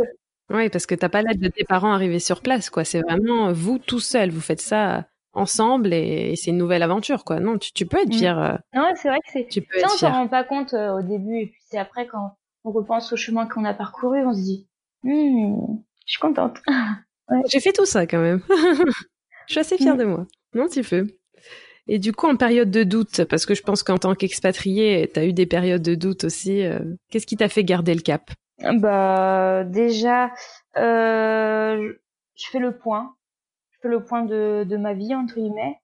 [0.49, 2.83] Oui, parce que t'as pas l'aide de tes parents arrivés sur place, quoi.
[2.83, 4.31] C'est vraiment vous tout seul.
[4.31, 7.39] Vous faites ça ensemble et, c'est une nouvelle aventure, quoi.
[7.39, 8.13] Non, tu, peux être mm.
[8.13, 8.39] fier.
[8.39, 9.47] Euh, non, c'est vrai que c'est.
[9.47, 12.07] Tu peux ça, on s'en rend pas compte euh, au début, et puis c'est après
[12.07, 14.67] quand on repense au chemin qu'on a parcouru, on se dit,
[15.03, 16.61] hmm, je suis contente.
[17.49, 18.41] J'ai fait tout ça quand même.
[19.47, 19.99] je suis assez fière mm.
[19.99, 20.27] de moi.
[20.53, 21.07] Non, tu peux.
[21.87, 25.19] Et du coup, en période de doute, parce que je pense qu'en tant qu'expatrié, tu
[25.19, 28.31] as eu des périodes de doute aussi, euh, qu'est-ce qui t'a fait garder le cap?
[28.59, 30.31] Bah déjà,
[30.77, 31.93] euh,
[32.35, 33.15] je fais le point.
[33.71, 35.77] Je fais le point de, de ma vie, entre guillemets.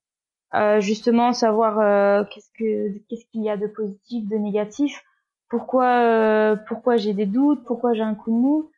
[0.55, 5.03] Euh, justement, savoir euh, qu'est-ce que qu'est-ce qu'il y a de positif, de négatif.
[5.49, 8.71] Pourquoi euh, pourquoi j'ai des doutes, pourquoi j'ai un coup de mou?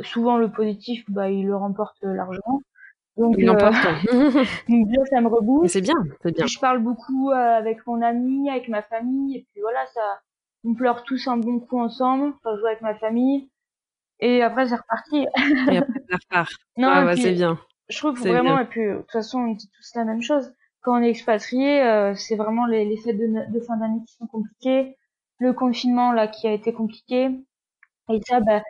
[0.00, 2.62] Souvent, le positif, bah, il le remporte largement.
[3.16, 3.44] Donc, euh,
[4.68, 5.72] donc ça me rebooste.
[5.72, 6.46] C'est bien, c'est bien.
[6.46, 10.20] Je parle beaucoup euh, avec mon ami, avec ma famille, et puis voilà, ça,
[10.64, 12.32] on pleure tous un bon coup ensemble.
[12.36, 13.50] Enfin, je joue avec ma famille,
[14.20, 15.26] et après c'est reparti.
[15.72, 16.52] et après ça repart.
[16.76, 17.58] Non, ouais, c'est bien.
[17.88, 20.54] Je trouve vraiment, et puis de toute façon, on dit tous la même chose.
[20.82, 24.14] Quand on est expatrié, euh, c'est vraiment les, les fêtes de, de fin d'année qui
[24.14, 24.96] sont compliquées,
[25.40, 27.30] le confinement là qui a été compliqué,
[28.10, 28.62] et ça, bah.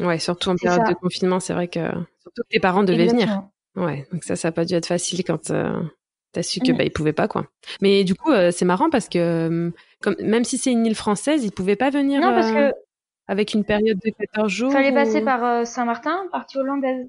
[0.00, 1.80] Ouais, surtout en période de confinement, c'est vrai que
[2.20, 3.42] surtout que tes parents devaient venir.
[3.76, 5.80] Ouais, donc ça, ça n'a pas dû être facile quand euh,
[6.32, 7.46] t'as su que bah ils pouvaient pas quoi.
[7.80, 10.94] Mais du coup, euh, c'est marrant parce que euh, comme même si c'est une île
[10.94, 12.20] française, ils pouvaient pas venir.
[12.20, 12.72] Non, parce que
[13.26, 14.72] avec une période de 14 jours.
[14.72, 17.08] Fallait passer par Saint-Martin, partie hollandaise.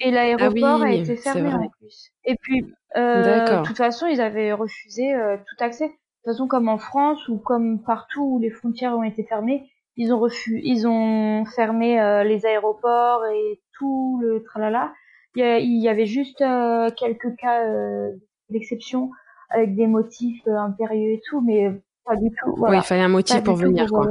[0.00, 2.10] Et l'aéroport ah a été fermé en plus.
[2.24, 2.62] Et puis,
[2.96, 5.86] de toute façon, ils avaient refusé tout accès.
[5.86, 9.70] De toute façon, comme en France ou comme partout où les frontières ont été fermées,
[9.96, 14.92] ils ont refusé, ils ont fermé les aéroports et tout le tralala.
[15.36, 18.12] Il y, avait juste euh, quelques cas euh,
[18.50, 19.10] d'exception
[19.50, 21.72] avec des motifs euh, impérieux et tout, mais
[22.04, 22.54] pas du tout.
[22.58, 24.06] Oui, il fallait un motif pour venir, quoi.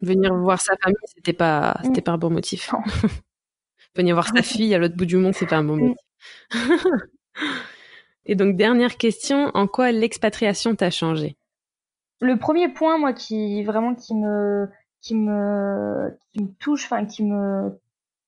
[0.00, 2.04] Venir voir sa famille, c'était pas, c'était mm.
[2.04, 2.72] pas un bon motif.
[3.96, 5.80] venir voir sa fille à l'autre bout du monde, c'est pas un bon mm.
[5.80, 6.06] motif.
[8.26, 11.36] et donc dernière question, en quoi l'expatriation t'a changé?
[12.20, 14.68] Le premier point, moi, qui vraiment qui me,
[15.02, 17.78] qui me, qui me touche, enfin qui me,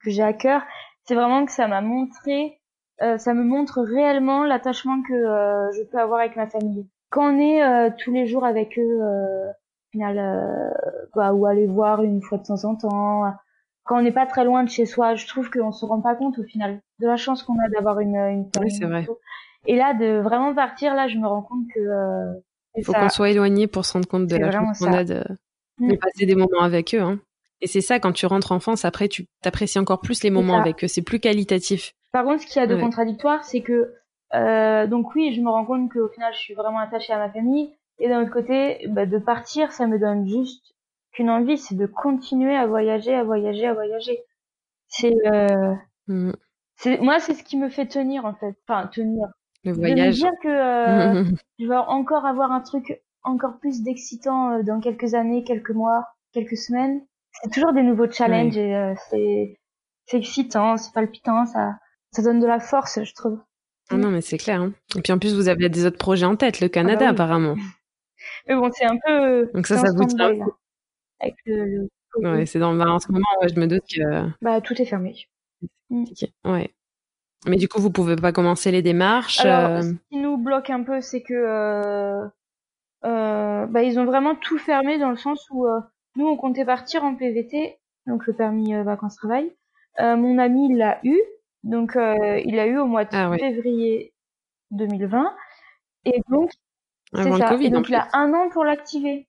[0.02, 0.62] que j'ai à cœur,
[1.04, 2.60] c'est vraiment que ça m'a montré,
[3.02, 6.87] euh, ça me montre réellement l'attachement que euh, je peux avoir avec ma famille.
[7.10, 10.74] Quand on est euh, tous les jours avec eux, au final,
[11.14, 13.32] bah, ou aller voir une fois de temps en temps,
[13.84, 16.16] quand on n'est pas très loin de chez soi, je trouve qu'on se rend pas
[16.16, 18.72] compte au final de la chance qu'on a d'avoir une, une famille.
[18.72, 19.06] Oui, c'est vrai.
[19.66, 22.42] Et là, de vraiment partir, là, je me rends compte que
[22.76, 25.22] il faut qu'on soit éloigné pour se rendre compte de la chance qu'on a de,
[25.78, 25.98] de, mm.
[25.98, 27.00] passer des moments avec eux.
[27.00, 27.20] Hein.
[27.60, 30.58] Et c'est ça, quand tu rentres en France, après, tu t'apprécies encore plus les moments
[30.58, 30.88] avec eux.
[30.88, 31.94] C'est plus qualitatif.
[32.12, 33.94] Par contre, ce qu'il y a de contradictoire, c'est que,
[34.34, 37.30] euh, donc oui, je me rends compte qu'au final, je suis vraiment attachée à ma
[37.30, 37.72] famille.
[37.98, 40.74] Et d'un autre côté, bah, de partir, ça me donne juste
[41.12, 44.18] qu'une envie, c'est de continuer à voyager, à voyager, à voyager.
[44.88, 45.74] C'est, euh,
[46.08, 46.32] mm.
[46.76, 48.54] c'est, moi, c'est ce qui me fait tenir, en fait.
[48.68, 49.28] Enfin, tenir.
[49.64, 50.20] Le voyage.
[50.20, 51.24] De me dire que euh,
[51.58, 56.06] je vais encore avoir un truc encore plus d'excitant euh, dans quelques années, quelques mois,
[56.32, 57.02] quelques semaines
[57.42, 59.58] c'est toujours des nouveaux challenges et euh, c'est
[60.06, 61.78] c'est excitant, c'est palpitant, ça
[62.10, 63.40] ça donne de la force, je trouve.
[63.90, 64.60] Ah non, mais c'est clair.
[64.60, 64.72] Hein.
[64.96, 67.24] Et puis en plus, vous avez des autres projets en tête, le Canada ah bah
[67.24, 67.56] apparemment.
[68.48, 69.50] Mais bon, c'est un peu.
[69.52, 70.34] Donc ça, ça vous tient.
[71.20, 74.28] Avec le, Ouais, c'est dans le en ce moment, je me doute que.
[74.40, 75.14] Bah, tout est fermé.
[75.90, 76.04] Mm.
[76.44, 76.72] Ouais.
[77.46, 79.40] Mais du coup, vous pouvez pas commencer les démarches.
[79.40, 82.26] Alors, euh, ce qui nous bloque un peu, c'est que euh,
[83.05, 85.81] bah, ils ont vraiment tout fermé dans le sens où euh,
[86.17, 89.53] nous, on comptait partir en PVT, donc le permis euh, vacances-travail.
[90.01, 91.19] Euh, mon ami l'a eu,
[91.64, 94.14] donc euh, il l'a eu au mois de ah février
[94.71, 95.35] 2020.
[96.05, 96.51] Et donc,
[97.12, 97.55] c'est ça.
[97.61, 99.27] et donc, il a un an pour l'activer.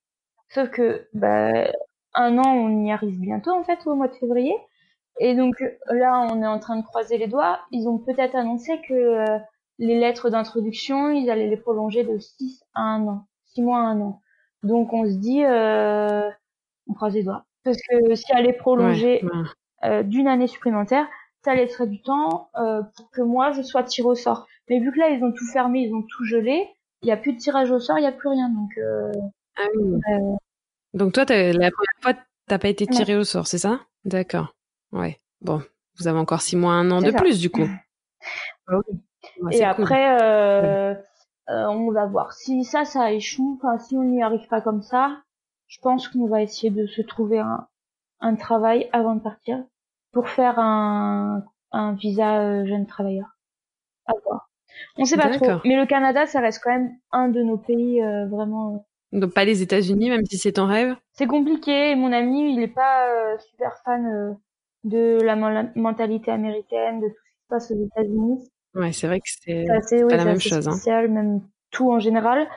[0.49, 1.71] Sauf que, bah,
[2.13, 4.55] un an, on y arrive bientôt, en fait, au mois de février.
[5.19, 7.61] Et donc, là, on est en train de croiser les doigts.
[7.71, 9.23] Ils ont peut-être annoncé que
[9.79, 13.25] les lettres d'introduction, ils allaient les prolonger de 6 à 1 an.
[13.55, 14.21] 6 mois 1 an.
[14.63, 16.29] Donc, on se dit, euh,
[16.87, 17.45] on croise les doigts.
[17.63, 19.23] Parce que si elle est prolongée
[19.83, 21.07] euh, d'une année supplémentaire,
[21.43, 24.47] ça laisserait du temps euh, pour que moi je sois tiré au sort.
[24.69, 26.67] Mais vu que là ils ont tout fermé, ils ont tout gelé,
[27.01, 28.49] il n'y a plus de tirage au sort, il n'y a plus rien.
[28.49, 28.71] Donc,
[29.57, 29.99] ah oui.
[30.93, 32.13] donc toi, la première fois,
[32.47, 33.81] t'as pas été tiré au sort, c'est ça?
[34.03, 34.55] D'accord.
[34.91, 35.19] Ouais.
[35.41, 35.61] Bon,
[35.97, 37.67] vous avez encore six mois, un an de plus du coup.
[39.51, 40.97] Et après,
[41.47, 43.59] on va voir si ça, ça échoue.
[43.61, 45.21] Enfin, si on n'y arrive pas comme ça,
[45.67, 47.67] je pense qu'on va essayer de se trouver un,
[48.19, 49.63] un travail avant de partir
[50.11, 53.27] pour faire un, un visa euh, jeune travailleur.
[54.05, 54.49] À voir.
[54.97, 55.59] On sait pas trop.
[55.65, 58.75] Mais le Canada, ça reste quand même un de nos pays euh, vraiment.
[59.13, 60.95] Euh, Donc pas les États-Unis, même si c'est ton rêve.
[61.13, 61.95] C'est compliqué.
[61.95, 64.37] mon ami, il est pas super fan
[64.83, 65.35] de la
[65.75, 68.49] mentalité américaine, de tout ce qui se passe aux États-Unis.
[68.75, 69.65] Ouais, c'est vrai que c'est
[70.07, 70.67] pas la même chose.
[70.67, 70.71] Hein.
[70.71, 72.47] Spécial, même tout en général.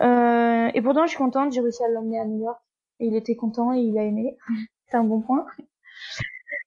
[0.00, 2.60] Euh, et pourtant, je suis contente, j'ai réussi à l'emmener à New York.
[3.00, 4.36] Et il était content et il a aimé.
[4.88, 5.46] c'est un bon point.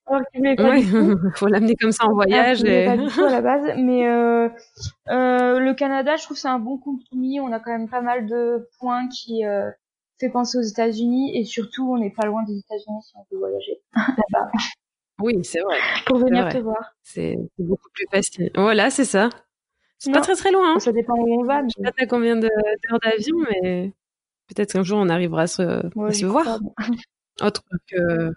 [0.08, 0.86] Alors oui,
[1.34, 2.62] faut l'amener comme ça en voyage.
[2.64, 2.86] et...
[2.86, 4.48] Pas du tout à la base, mais euh,
[5.08, 7.40] euh, le Canada, je trouve c'est un bon compromis.
[7.40, 9.70] On a quand même pas mal de points qui euh,
[10.20, 13.38] fait penser aux États-Unis et surtout, on n'est pas loin des États-Unis si on veut
[13.38, 14.50] voyager là-bas.
[15.20, 15.78] Oui, c'est vrai.
[16.06, 16.94] Pour venir te voir.
[17.02, 18.50] C'est beaucoup plus facile.
[18.54, 19.30] Voilà, c'est ça.
[19.98, 20.74] C'est pas très très loin.
[20.74, 20.78] Hein.
[20.78, 21.62] Ça dépend où on va.
[21.62, 23.92] Je sais pas à combien d'heures d'avion, mais
[24.48, 25.80] peut-être qu'un jour on arrivera à se,
[26.12, 26.58] se voir.
[27.40, 28.32] Autre que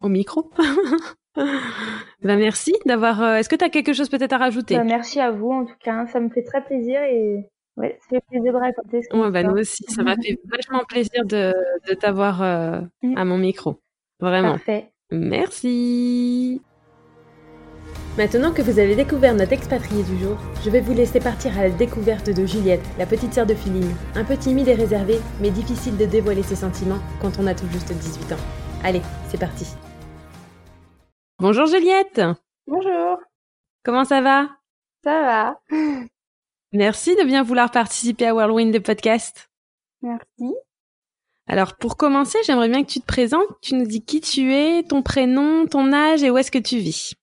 [0.00, 0.50] au micro.
[1.36, 3.22] bah merci d'avoir.
[3.22, 4.76] Euh, est-ce que tu as quelque chose peut-être à rajouter?
[4.76, 6.06] Bah, Merci à vous en tout cas.
[6.08, 9.02] Ça me fait très plaisir et ouais, ça fait plaisir de raconter.
[9.02, 11.54] Ce ouais, bah, nous aussi, ça m'a fait vachement plaisir de,
[11.88, 13.16] de t'avoir euh, mm.
[13.16, 13.80] à mon micro.
[14.20, 14.52] Vraiment.
[14.52, 14.90] Parfait.
[15.10, 16.60] Merci.
[18.18, 21.62] Maintenant que vous avez découvert notre expatrié du jour, je vais vous laisser partir à
[21.62, 25.50] la découverte de Juliette, la petite sœur de Philine, un peu timide et réservée, mais
[25.50, 28.44] difficile de dévoiler ses sentiments quand on a tout juste 18 ans.
[28.82, 29.66] Allez, c'est parti.
[31.38, 32.20] Bonjour Juliette.
[32.66, 33.18] Bonjour.
[33.84, 34.48] Comment ça va?
[35.04, 35.60] Ça va.
[36.72, 39.48] Merci de bien vouloir participer à Whirlwind des podcasts.
[40.02, 40.54] Merci.
[41.48, 44.82] Alors pour commencer, j'aimerais bien que tu te présentes, tu nous dis qui tu es,
[44.82, 47.14] ton prénom, ton âge et où est-ce que tu vis.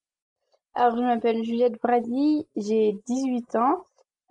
[0.73, 3.85] Alors je m'appelle Juliette Brady, j'ai 18 ans,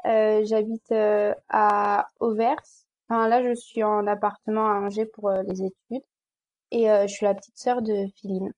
[0.04, 2.60] euh, j'habite euh, à Auvers.
[3.08, 6.02] Enfin là je suis en appartement à Angers pour euh, les études
[6.72, 8.52] et je suis la petite sœur de Philine.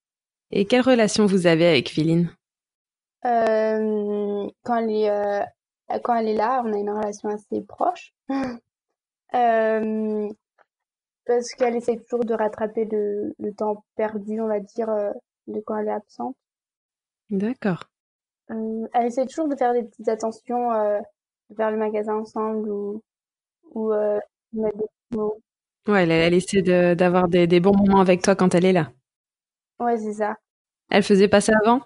[0.51, 2.31] Et quelle relation vous avez avec Philine?
[3.23, 8.15] Quand, elle est, quand elle est là, on a une relation assez proche.
[9.35, 10.29] euh,
[11.27, 15.11] parce qu'elle essaie toujours de rattraper le, le, temps perdu, on va dire, euh,
[15.47, 16.37] de quand elle est absente.
[17.31, 17.85] D'accord.
[18.51, 20.71] Euh, elle essaie toujours de faire des petites attentions,
[21.51, 23.03] de faire le magasin ensemble ou,
[23.73, 23.93] ou
[24.53, 25.41] mettre des mots.
[25.89, 28.93] Ouais, elle, essaie d'avoir des, des, bons moments avec toi quand elle est là.
[29.79, 30.37] Ouais, c'est ça.
[30.91, 31.81] Elle faisait pas ça avant?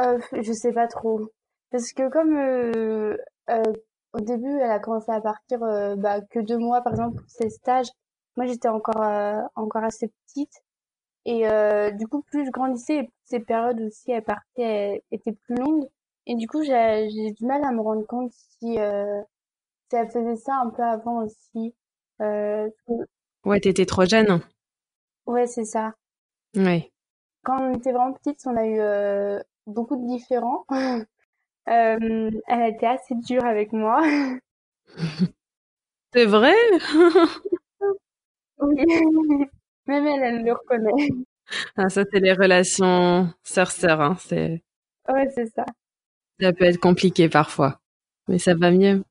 [0.00, 1.30] Euh, Je sais pas trop.
[1.70, 3.16] Parce que comme euh,
[3.50, 3.72] euh,
[4.14, 7.30] au début, elle a commencé à partir euh, bah, que deux mois, par exemple, pour
[7.30, 7.88] ses stages.
[8.36, 10.64] Moi, j'étais encore euh, encore assez petite.
[11.26, 11.46] Et
[11.94, 15.88] du coup, plus je grandissais, ces périodes aussi, elle partait, étaient plus longues.
[16.26, 20.56] Et du coup, j'ai du mal à me rendre compte si, si elle faisait ça
[20.56, 21.74] un peu avant aussi.
[22.20, 22.68] Euh,
[23.44, 24.40] ouais, t'étais trop jeune.
[25.26, 25.94] Ouais, c'est ça.
[26.56, 26.92] Ouais.
[27.42, 30.64] Quand on était vraiment petite, on a eu euh, beaucoup de différents.
[31.68, 34.02] euh, elle a été assez dure avec moi.
[36.12, 36.54] C'est vrai?
[38.60, 38.76] Oui.
[39.86, 41.08] Même elle, elle le reconnaît.
[41.76, 44.00] Ah, ça, c'est les relations sœur-sœur.
[44.00, 44.16] Hein.
[44.20, 44.62] C'est...
[45.08, 45.64] Ouais, c'est ça.
[46.40, 47.80] Ça peut être compliqué parfois.
[48.28, 49.02] Mais ça va mieux.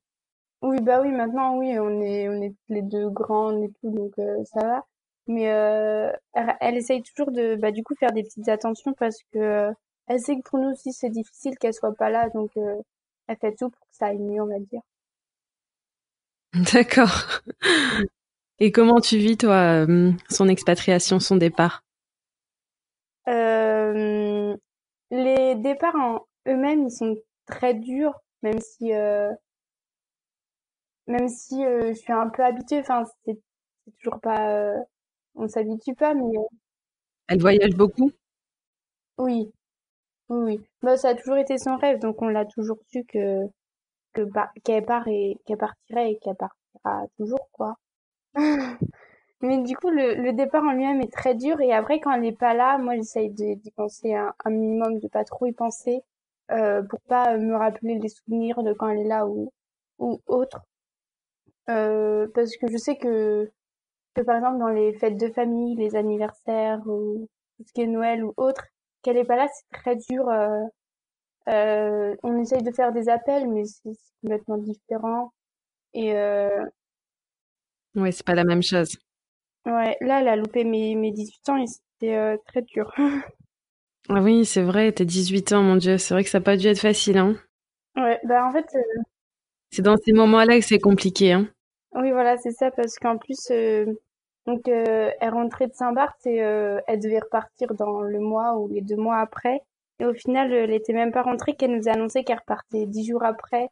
[0.61, 4.13] Oui, bah oui, maintenant, oui, on est, on est les deux grandes et tout, donc
[4.17, 4.85] euh, ça va.
[5.27, 9.39] Mais euh, elle, essaye toujours de, bah, du coup, faire des petites attentions parce que
[9.39, 9.71] euh,
[10.07, 13.55] elle sait que pour nous aussi, c'est difficile qu'elle soit pas là, donc elle fait
[13.55, 14.81] tout pour que ça aille mieux, on va dire.
[16.73, 17.41] D'accord.
[18.59, 19.85] Et comment tu vis, toi,
[20.29, 21.83] son expatriation, son départ?
[23.27, 24.55] Euh,
[25.11, 27.15] Les départs en eux-mêmes, ils sont
[27.47, 28.91] très durs, même si
[31.07, 33.39] même si euh, je suis un peu habituée, enfin c'est
[33.99, 34.77] toujours pas, euh,
[35.35, 36.37] on s'habitue pas, mais.
[36.37, 36.43] Euh
[37.27, 38.11] Elle voyage beaucoup?
[39.17, 39.51] Oui,
[40.29, 40.59] oui.
[40.81, 43.47] Bah, ça a toujours été son rêve, donc on l'a toujours su que
[44.15, 47.75] bah, qu'elle part et qu'elle partirait et qu'elle partira toujours quoi.
[49.41, 52.31] Mais du coup, le, départ en lui-même est très dur et après quand elle n'est
[52.31, 56.01] pas là, moi j'essaye d'y penser un, un, minimum, de pas trop y penser
[56.51, 59.51] euh, pour pas me rappeler les souvenirs de quand elle est là ou
[59.99, 60.61] ou autre.
[61.69, 63.51] Euh, parce que je sais que,
[64.15, 67.87] que par exemple dans les fêtes de famille, les anniversaires ou tout ce qui est
[67.87, 68.65] Noël ou autre,
[69.03, 70.27] qu'elle est pas là, c'est très dur.
[70.29, 70.63] Euh,
[71.49, 75.33] euh, on essaye de faire des appels, mais c'est complètement différent.
[75.93, 76.65] Et euh,
[77.95, 78.97] ouais, c'est pas la même chose.
[79.65, 82.91] Ouais, là, elle a loupé mes, mes 18 ans et c'était euh, très dur.
[84.09, 86.57] ah oui, c'est vrai, t'as 18 ans, mon Dieu, c'est vrai que ça n'a pas
[86.57, 87.35] dû être facile, hein.
[87.95, 88.65] Ouais, bah en fait,
[89.69, 91.47] c'est dans ces moments-là que c'est compliqué, hein.
[91.93, 93.51] Oui, voilà, c'est ça, parce qu'en plus,
[94.45, 98.67] donc, euh, elle rentrait de Saint-Barth et euh, elle devait repartir dans le mois ou
[98.67, 99.61] les deux mois après.
[99.99, 103.07] Et au final, elle était même pas rentrée, qu'elle nous a annoncé qu'elle repartait dix
[103.07, 103.69] jours après.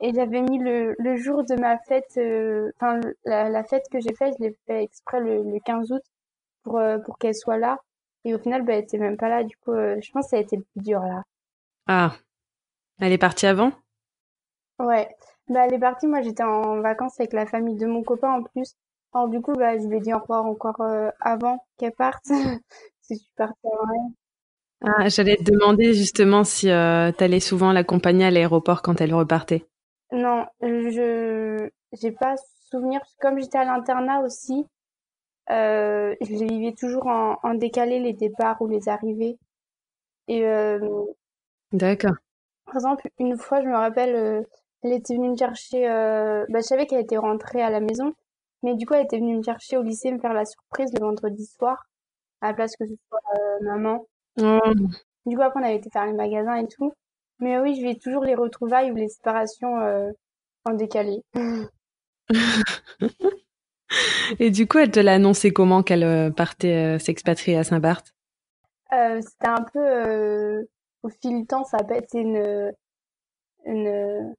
[0.00, 2.20] Et j'avais mis le, le jour de ma fête,
[2.76, 6.02] enfin, la, la, fête que j'ai faite, je l'ai fait exprès le, le 15 août
[6.62, 7.78] pour, pour qu'elle soit là.
[8.24, 9.42] Et au final, bah, elle était même pas là.
[9.42, 11.22] Du coup, je pense que ça a été le plus dur là.
[11.86, 12.12] Ah,
[13.00, 13.72] elle est partie avant?
[14.78, 15.08] Ouais.
[15.48, 16.06] Bah, elle est partie.
[16.06, 18.76] Moi, j'étais en vacances avec la famille de mon copain en plus.
[19.12, 20.82] Alors, du coup, bah, je lui ai dit au revoir encore
[21.20, 22.24] avant qu'elle parte.
[22.28, 24.12] je suis partie avant
[24.84, 29.14] ah, J'allais te demander justement si euh, tu allais souvent l'accompagner à l'aéroport quand elle
[29.14, 29.64] repartait.
[30.12, 32.36] Non, je j'ai pas
[32.70, 33.00] souvenir.
[33.20, 34.66] Comme j'étais à l'internat aussi,
[35.50, 39.38] euh, je vivais toujours en, en, décalé les départs ou les arrivées.
[40.28, 40.78] Et euh,
[41.72, 42.14] D'accord.
[42.66, 44.42] Par exemple, une fois, je me rappelle, euh,
[44.82, 45.88] elle était venue me chercher.
[45.88, 48.14] Euh, bah, je savais qu'elle était rentrée à la maison,
[48.62, 51.00] mais du coup, elle était venue me chercher au lycée, me faire la surprise le
[51.00, 51.86] vendredi soir,
[52.40, 53.20] à la place que ce soit
[53.62, 54.06] maman.
[54.40, 54.60] Oh.
[55.26, 56.92] Du coup, après, on avait été faire les magasins et tout.
[57.40, 60.10] Mais oui, je vais toujours les retrouvailles ou les séparations euh,
[60.64, 61.22] en décalé.
[64.38, 68.14] et du coup, elle te l'a annoncé comment qu'elle euh, partait euh, s'expatrier à Saint-Barth?
[68.90, 70.66] C'était un peu
[71.02, 72.72] au fil du temps, ça a pas été une
[73.66, 74.34] une,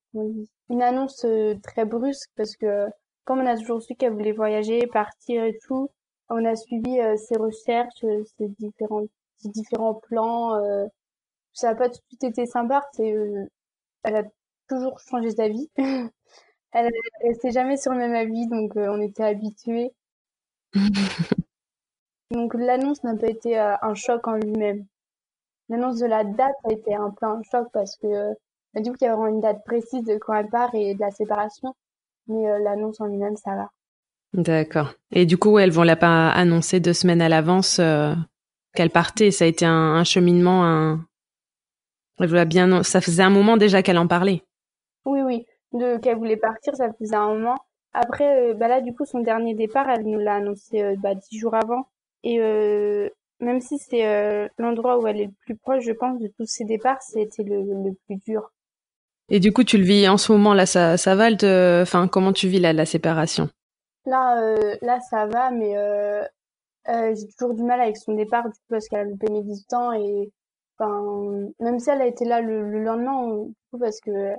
[0.69, 1.25] une annonce
[1.61, 2.87] très brusque parce que
[3.27, 5.91] comme on a toujours su qu'elle voulait voyager, partir et tout,
[6.29, 8.03] on a suivi ses recherches,
[8.37, 9.03] ses différents
[9.45, 10.55] différents plans.
[10.55, 10.85] Euh,
[11.53, 12.83] ça n'a pas tout de suite été sympa.
[12.93, 13.45] C'est, euh,
[14.03, 14.23] elle a
[14.69, 15.69] toujours changé d'avis.
[16.71, 16.91] elle
[17.23, 19.91] restait jamais sur le même avis, donc euh, on était habitués.
[22.31, 24.85] donc l'annonce n'a pas été un choc en lui-même.
[25.69, 28.33] L'annonce de la date a été un peu un choc parce que
[28.75, 30.99] du coup il y a vraiment une date précise de quand elle part et de
[30.99, 31.73] la séparation,
[32.27, 33.69] mais l'annonce en lui-même ça va.
[34.33, 34.93] D'accord.
[35.11, 37.81] Et du coup, elles vont la pas annoncer deux semaines à l'avance
[38.75, 39.31] qu'elle partait.
[39.31, 40.65] Ça a été un, cheminement.
[40.65, 41.05] Un...
[42.19, 42.83] Elle bien.
[42.83, 44.43] Ça faisait un moment déjà qu'elle en parlait.
[45.05, 45.45] Oui, oui.
[45.73, 47.57] De qu'elle voulait partir, ça faisait un moment.
[47.93, 51.15] Après, euh, bah là, du coup, son dernier départ, elle nous l'a annoncé euh, bah,
[51.15, 51.87] dix jours avant.
[52.23, 53.09] Et euh,
[53.39, 56.65] même si c'est l'endroit où elle est le plus proche, je pense, de tous ses
[56.65, 58.51] départs, c'était le, le, plus dur.
[59.29, 61.27] Et du coup, tu le vis en ce moment là, ça, ça va
[61.81, 63.49] Enfin, comment tu vis la, la séparation?
[64.05, 65.75] Là, là, ça va, mais
[66.89, 69.43] euh, j'ai toujours du mal avec son départ du coup parce qu'elle a loupé mes
[69.43, 70.31] 18 ans et
[70.77, 74.33] enfin même si elle a été là le, lendemain du coup parce que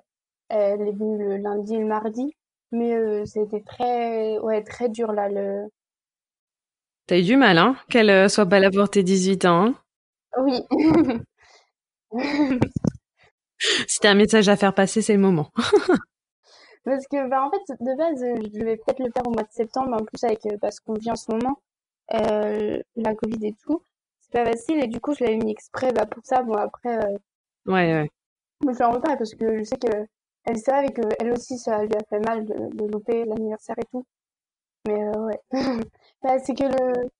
[0.49, 2.35] elle est venue le lundi et le mardi
[2.73, 5.69] mais euh, c'était très ouais très dur là le
[7.07, 9.75] T'as eu du mal hein qu'elle euh, soit pas là pour tes 18 ans hein?
[10.39, 10.63] Oui.
[13.87, 15.51] si t'as un message à faire passer, c'est le moment.
[16.85, 19.53] parce que bah en fait de base je devais peut-être le faire au mois de
[19.53, 21.61] septembre en plus avec parce qu'on vit en ce moment
[22.15, 23.83] euh, la Covid et tout.
[24.21, 26.43] C'est pas facile et du coup je l'avais mis exprès bah, pour ça.
[26.43, 26.97] Bon après.
[26.99, 27.19] Euh,
[27.67, 28.11] ouais ouais.
[28.63, 30.07] Je me fais en parce que je sais que
[30.45, 33.77] elle savait et que elle aussi ça lui a fait mal de, de louper l'anniversaire
[33.79, 34.05] et tout.
[34.87, 35.41] Mais euh, ouais.
[36.23, 37.11] bah, c'est que le.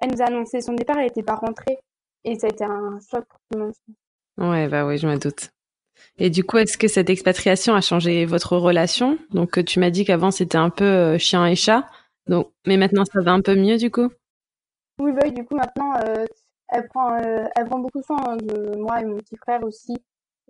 [0.00, 1.78] Elle nous a annoncé son départ, elle était pas rentrée
[2.24, 3.74] et ça a été un choc pour tout le monde.
[4.36, 5.50] Ouais bah oui je me doute.
[6.18, 9.18] Et du coup, est-ce que cette expatriation a changé votre relation?
[9.30, 11.86] Donc, tu m'as dit qu'avant c'était un peu chien et chat.
[12.26, 14.08] Donc, mais maintenant ça va un peu mieux du coup?
[14.98, 16.24] Oui, bah, du coup, maintenant, euh,
[16.68, 19.96] elle prend, euh, elle prend beaucoup soin hein, de moi et mon petit frère aussi,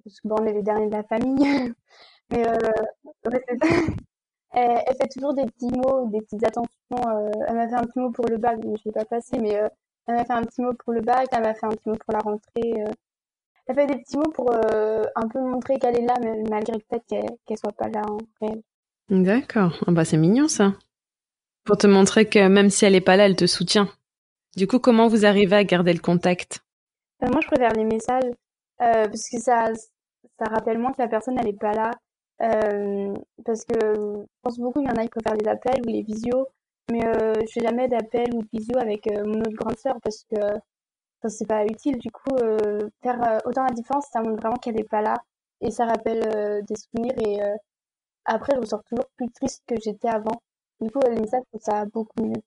[0.05, 1.75] parce que bon, on est les derniers de la famille.
[2.31, 2.59] Mais euh,
[4.53, 6.71] elle, elle, fait toujours des petits mots, des petites attentions.
[6.93, 9.39] Euh, elle m'a fait un petit mot pour le bac, mais je l'ai pas passé,
[9.39, 9.69] mais euh,
[10.07, 11.97] elle m'a fait un petit mot pour le bac, elle m'a fait un petit mot
[11.97, 12.85] pour la rentrée.
[13.67, 17.07] Elle fait des petits mots pour un peu montrer qu'elle est là, mais malgré peut-être
[17.07, 18.63] qu'elle qu'elle soit pas là en réel.
[19.11, 19.77] D'accord.
[19.87, 20.75] Ah bah c'est mignon ça.
[21.65, 23.89] Pour te montrer que même si elle est pas là, elle te soutient.
[24.57, 26.61] Du coup, comment vous arrivez à garder le contact?
[27.23, 28.25] Euh, Moi, je préfère les messages
[28.81, 29.73] euh, parce que ça,
[30.39, 31.91] ça rappelle moins que la personne n'est pas là.
[32.43, 35.91] Euh, parce que je pense beaucoup qu'il y en a qui préfèrent les appels ou
[35.91, 36.47] les visios,
[36.91, 39.97] mais euh, je fais jamais d'appels ou de visio avec euh, mon autre grande sœur
[40.03, 40.37] parce que
[41.29, 41.99] ça c'est pas utile.
[41.99, 45.17] Du coup, euh, faire autant la différence, ça montre vraiment qu'elle n'est pas là
[45.61, 47.41] et ça rappelle des souvenirs et
[48.25, 50.43] après je ressors toujours plus triste que j'étais avant.
[50.81, 52.43] Du coup, les messages, ça beaucoup mieux.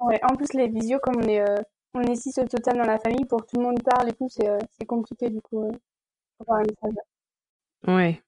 [0.00, 1.62] Ouais, en plus, les visios, comme on est, euh,
[1.94, 4.12] on est six au total dans la famille, pour que tout le monde parle et
[4.12, 5.72] tout, c'est, euh, compliqué, du coup, euh.
[7.86, 8.20] Ouais.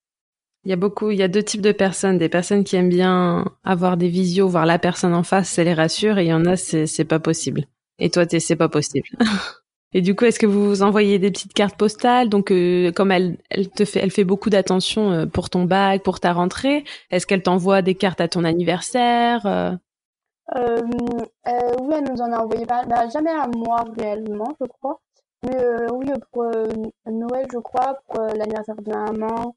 [0.64, 2.16] Il y a beaucoup, il y a deux types de personnes.
[2.18, 5.74] Des personnes qui aiment bien avoir des visios, voir la personne en face, ça les
[5.74, 7.66] rassure, et il y en a, c'est, pas possible.
[7.98, 9.08] Et toi, c'est pas possible.
[9.94, 12.28] et du coup, est-ce que vous vous envoyez des petites cartes postales?
[12.28, 12.52] Donc,
[12.94, 16.84] comme elle, elle te fait, elle fait beaucoup d'attention pour ton bac, pour ta rentrée.
[17.10, 19.74] Est-ce qu'elle t'envoie des cartes à ton anniversaire
[20.56, 20.82] euh,
[21.48, 25.00] euh, oui, elle nous en a envoyé pas, bah, jamais à moi réellement, je crois.
[25.42, 26.44] Mais euh, oui, pour
[27.06, 29.56] Noël, je crois, pour l'anniversaire de ma maman,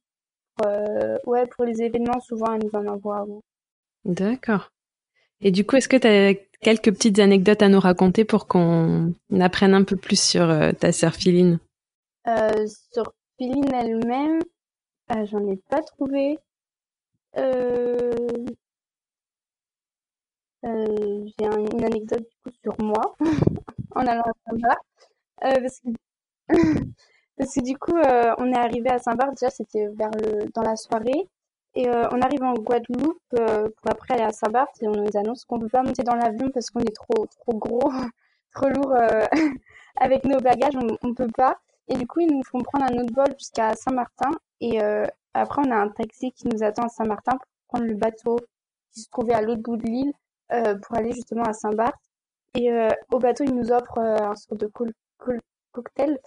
[1.26, 3.26] ouais, pour les événements, souvent, elle nous en envoie.
[4.06, 4.72] D'accord.
[5.42, 9.14] Et du coup, est-ce que tu as quelques petites anecdotes à nous raconter pour qu'on
[9.40, 11.60] apprenne un peu plus sur euh, ta sœur Philine?
[12.28, 14.42] Euh, Sur Philine elle-même,
[15.12, 16.40] euh, j'en ai pas trouvé.
[17.38, 18.12] Euh...
[20.64, 23.16] J'ai une anecdote du coup sur moi
[23.96, 24.82] en allant à Saint-Barth.
[25.40, 25.90] parce, que...
[27.38, 30.76] parce que du coup, on est arrivé à Saint-Barth, déjà c'était vers le dans la
[30.76, 31.30] soirée.
[31.78, 35.16] Et euh, on arrive en Guadeloupe euh, pour après aller à Saint-Barth et on nous
[35.16, 37.92] annonce qu'on peut pas monter dans l'avion parce qu'on est trop trop gros,
[38.56, 39.24] trop lourd euh,
[39.98, 41.60] avec nos bagages, on, on peut pas.
[41.88, 44.80] Et du coup, ils nous font prendre un autre vol jusqu'à Saint-Martin et
[45.36, 48.40] après on a un taxi qui nous attend à Saint-Martin pour prendre le bateau
[48.92, 50.14] qui se trouvait à l'autre bout de l'île
[50.50, 51.96] pour aller justement à Saint-Barth.
[52.56, 52.70] Et
[53.12, 54.70] au bateau, ils nous offrent un sort de
[55.72, 56.20] cocktail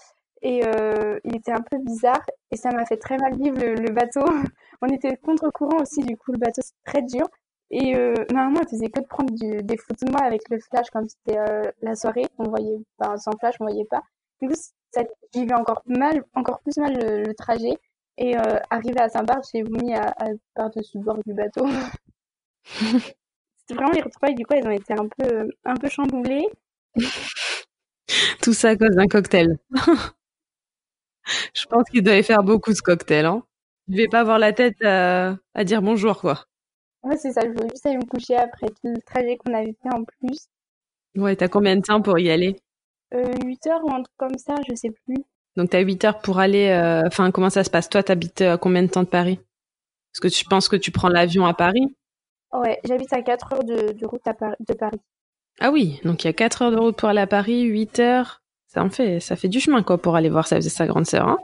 [0.42, 3.90] et euh, il était un peu bizarre et ça m'a fait très mal vivre le,
[3.90, 4.24] bateau.
[4.82, 7.26] On était contre-courant aussi, du coup le bateau c'est très dur.
[7.70, 10.90] Et euh, normalement, elle faisait que de prendre des photos de moi avec le flash
[10.90, 12.26] comme c'était euh, la soirée.
[12.38, 14.02] On voyait, pas sans flash, on voyait pas.
[14.42, 14.54] Du coup,
[14.92, 15.02] ça
[15.32, 17.78] vivait encore mal, encore plus mal le, trajet.
[18.18, 21.64] Et euh, arrivé à Saint-Barth, j'ai vomi à, à par-dessus le bord du bateau.
[22.64, 24.34] C'était vraiment les retrouvailles.
[24.34, 26.48] Du coup, elles ont été un peu, un peu chamboulées.
[28.42, 29.58] Tout ça à cause d'un cocktail.
[31.54, 33.26] Je pense qu'il devait faire beaucoup ce cocktail.
[33.26, 33.44] Hein.
[33.90, 36.44] Il devait pas avoir la tête à, dire bonjour, quoi.
[37.02, 37.40] Ouais, c'est ça.
[37.42, 40.46] Je voulais juste aller me coucher après tout le trajet qu'on avait fait en plus.
[41.16, 42.54] Ouais, t'as combien de temps pour y aller?
[43.14, 45.16] Euh, 8 heures ou un truc comme ça, je sais plus.
[45.56, 46.68] Donc t'as 8 heures pour aller...
[46.68, 47.88] Euh, enfin, comment ça se passe?
[47.88, 49.40] Toi, t'habites à combien de temps de Paris?
[50.14, 51.92] Est-ce que tu penses que tu prends l'avion à Paris?
[52.52, 55.00] Ouais, j'habite à 4 heures de, route à de Paris.
[55.58, 57.98] Ah oui, donc il y a 4 heures de route pour aller à Paris, 8
[57.98, 58.40] heures
[58.72, 61.26] ça en fait, ça fait du chemin quoi pour aller voir sa, sa grande sœur.
[61.26, 61.38] Hein.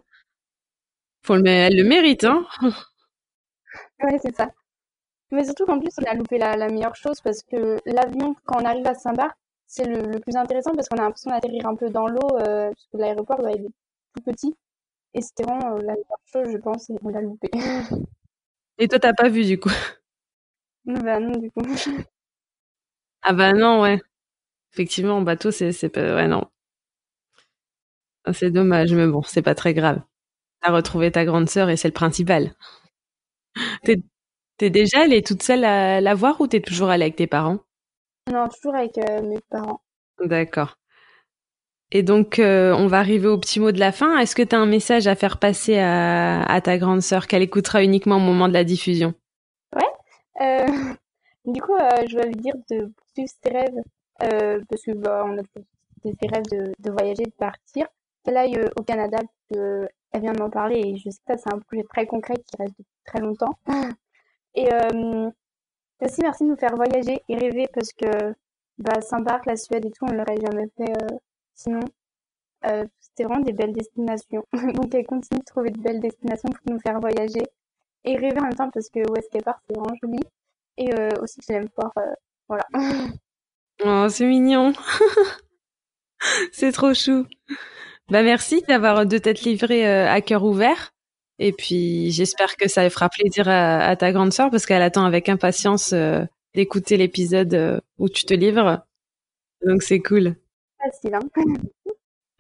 [1.27, 2.47] Faut le, elle le mérite, hein.
[4.03, 4.49] ouais, c'est ça.
[5.33, 8.63] Mais surtout qu'en plus, on a loupé la, la meilleure chose parce que l'avion, quand
[8.63, 11.75] on arrive à Saint-Barth, c'est le, le, plus intéressant parce qu'on a l'impression d'atterrir un
[11.75, 13.67] peu dans l'eau, euh, parce que l'aéroport doit être
[14.15, 14.55] tout petit.
[15.15, 17.51] Et c'était vraiment euh, la meilleure chose, je pense, et on l'a loupé.
[18.79, 19.73] et toi, t'as pas vu du coup?
[20.85, 21.63] Bah non, du coup.
[23.23, 24.01] ah bah non, ouais.
[24.73, 26.15] Effectivement, en bateau, c'est, c'est pas...
[26.15, 26.45] Ouais, non.
[28.25, 30.03] Ah, c'est dommage, mais bon, c'est pas très grave.
[30.63, 32.55] T'as retrouvé ta grande sœur et c'est le principal.
[33.85, 34.03] T'es,
[34.59, 37.59] t'es déjà allée toute seule à la voir ou t'es toujours allée avec tes parents?
[38.31, 39.81] Non, toujours avec euh, mes parents.
[40.21, 40.77] D'accord.
[41.93, 44.19] Et donc, euh, on va arriver au petit mot de la fin.
[44.19, 47.85] Est-ce que tu as un message à faire passer à, ta grande sœur qu'elle écoutera
[47.85, 49.15] uniquement au moment de la diffusion?
[49.75, 50.43] Ouais.
[50.43, 50.67] Euh,
[51.45, 51.77] du coup,
[52.09, 55.43] je vais lui dire de poursuivre ses rêves parce que bah, on a
[56.05, 57.87] des rêves de, de voyager, de partir
[58.25, 59.19] qu'elle aille au Canada,
[59.53, 62.35] que elle vient de m'en parler et je sais que c'est un projet très concret
[62.35, 63.59] qui reste depuis très longtemps.
[64.55, 65.31] Et euh,
[66.01, 68.35] aussi merci de nous faire voyager et rêver parce que
[68.79, 71.17] bah, Saint-Barth, la Suède et tout, on l'aurait jamais fait euh,
[71.55, 71.81] sinon.
[72.67, 74.45] Euh, c'était vraiment des belles destinations.
[74.53, 77.43] Donc elle continue de trouver de belles destinations pour nous faire voyager
[78.05, 80.21] et rêver en même temps parce que qu'elle part, c'est vraiment joli.
[80.79, 80.91] Et
[81.21, 81.93] aussi j'aime fort,
[82.49, 82.67] voilà.
[83.85, 84.73] oh, c'est mignon.
[86.53, 87.27] c'est trop chou.
[88.09, 90.93] Bah merci d'avoir de t'être livré euh, à cœur ouvert.
[91.39, 95.29] Et puis j'espère que ça fera plaisir à, ta grande sœur parce qu'elle attend avec
[95.29, 98.87] impatience euh, d'écouter l'épisode euh, où tu te livres.
[99.67, 100.37] Donc c'est cool.
[100.83, 101.21] Facile, hein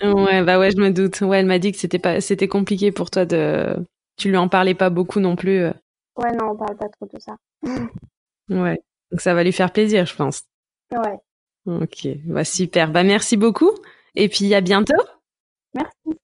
[0.02, 1.20] Ouais, bah ouais, je me doute.
[1.22, 3.76] Ouais, elle m'a dit que c'était pas, c'était compliqué pour toi de,
[4.16, 5.64] tu lui en parlais pas beaucoup non plus.
[5.64, 7.36] Ouais, non, on parle pas trop de ça.
[8.50, 8.78] ouais,
[9.10, 10.42] donc ça va lui faire plaisir, je pense.
[10.92, 11.18] Ouais.
[11.66, 12.92] Ok, bah super.
[12.92, 13.72] Bah merci beaucoup.
[14.14, 14.94] Et puis à bientôt.
[15.76, 16.18] Merci.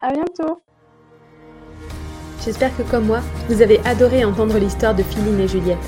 [0.00, 0.60] À bientôt.
[2.42, 5.78] J'espère que comme moi, vous avez adoré entendre l'histoire de Philine et Juliette.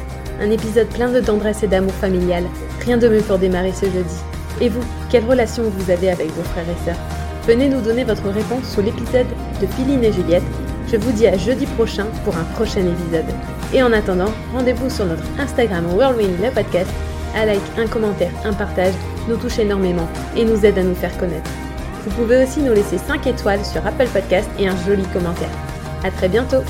[0.40, 2.44] Un épisode plein de tendresse et d'amour familial.
[2.84, 4.16] Rien de mieux pour démarrer ce jeudi.
[4.61, 6.98] Et vous, quelle relation vous avez avec vos frères et sœurs?
[7.46, 9.26] Venez nous donner votre réponse sous l'épisode
[9.61, 10.42] de Philine et Juliette.
[10.88, 13.32] Je vous dis à jeudi prochain pour un prochain épisode.
[13.72, 16.90] Et en attendant, rendez-vous sur notre Instagram Whirlwind le podcast.
[17.34, 18.94] Un like, un commentaire, un partage
[19.28, 21.50] nous touche énormément et nous aide à nous faire connaître.
[22.09, 25.50] Vous pouvez aussi nous laisser 5 étoiles sur Apple Podcast et un joli commentaire.
[26.02, 26.62] À très bientôt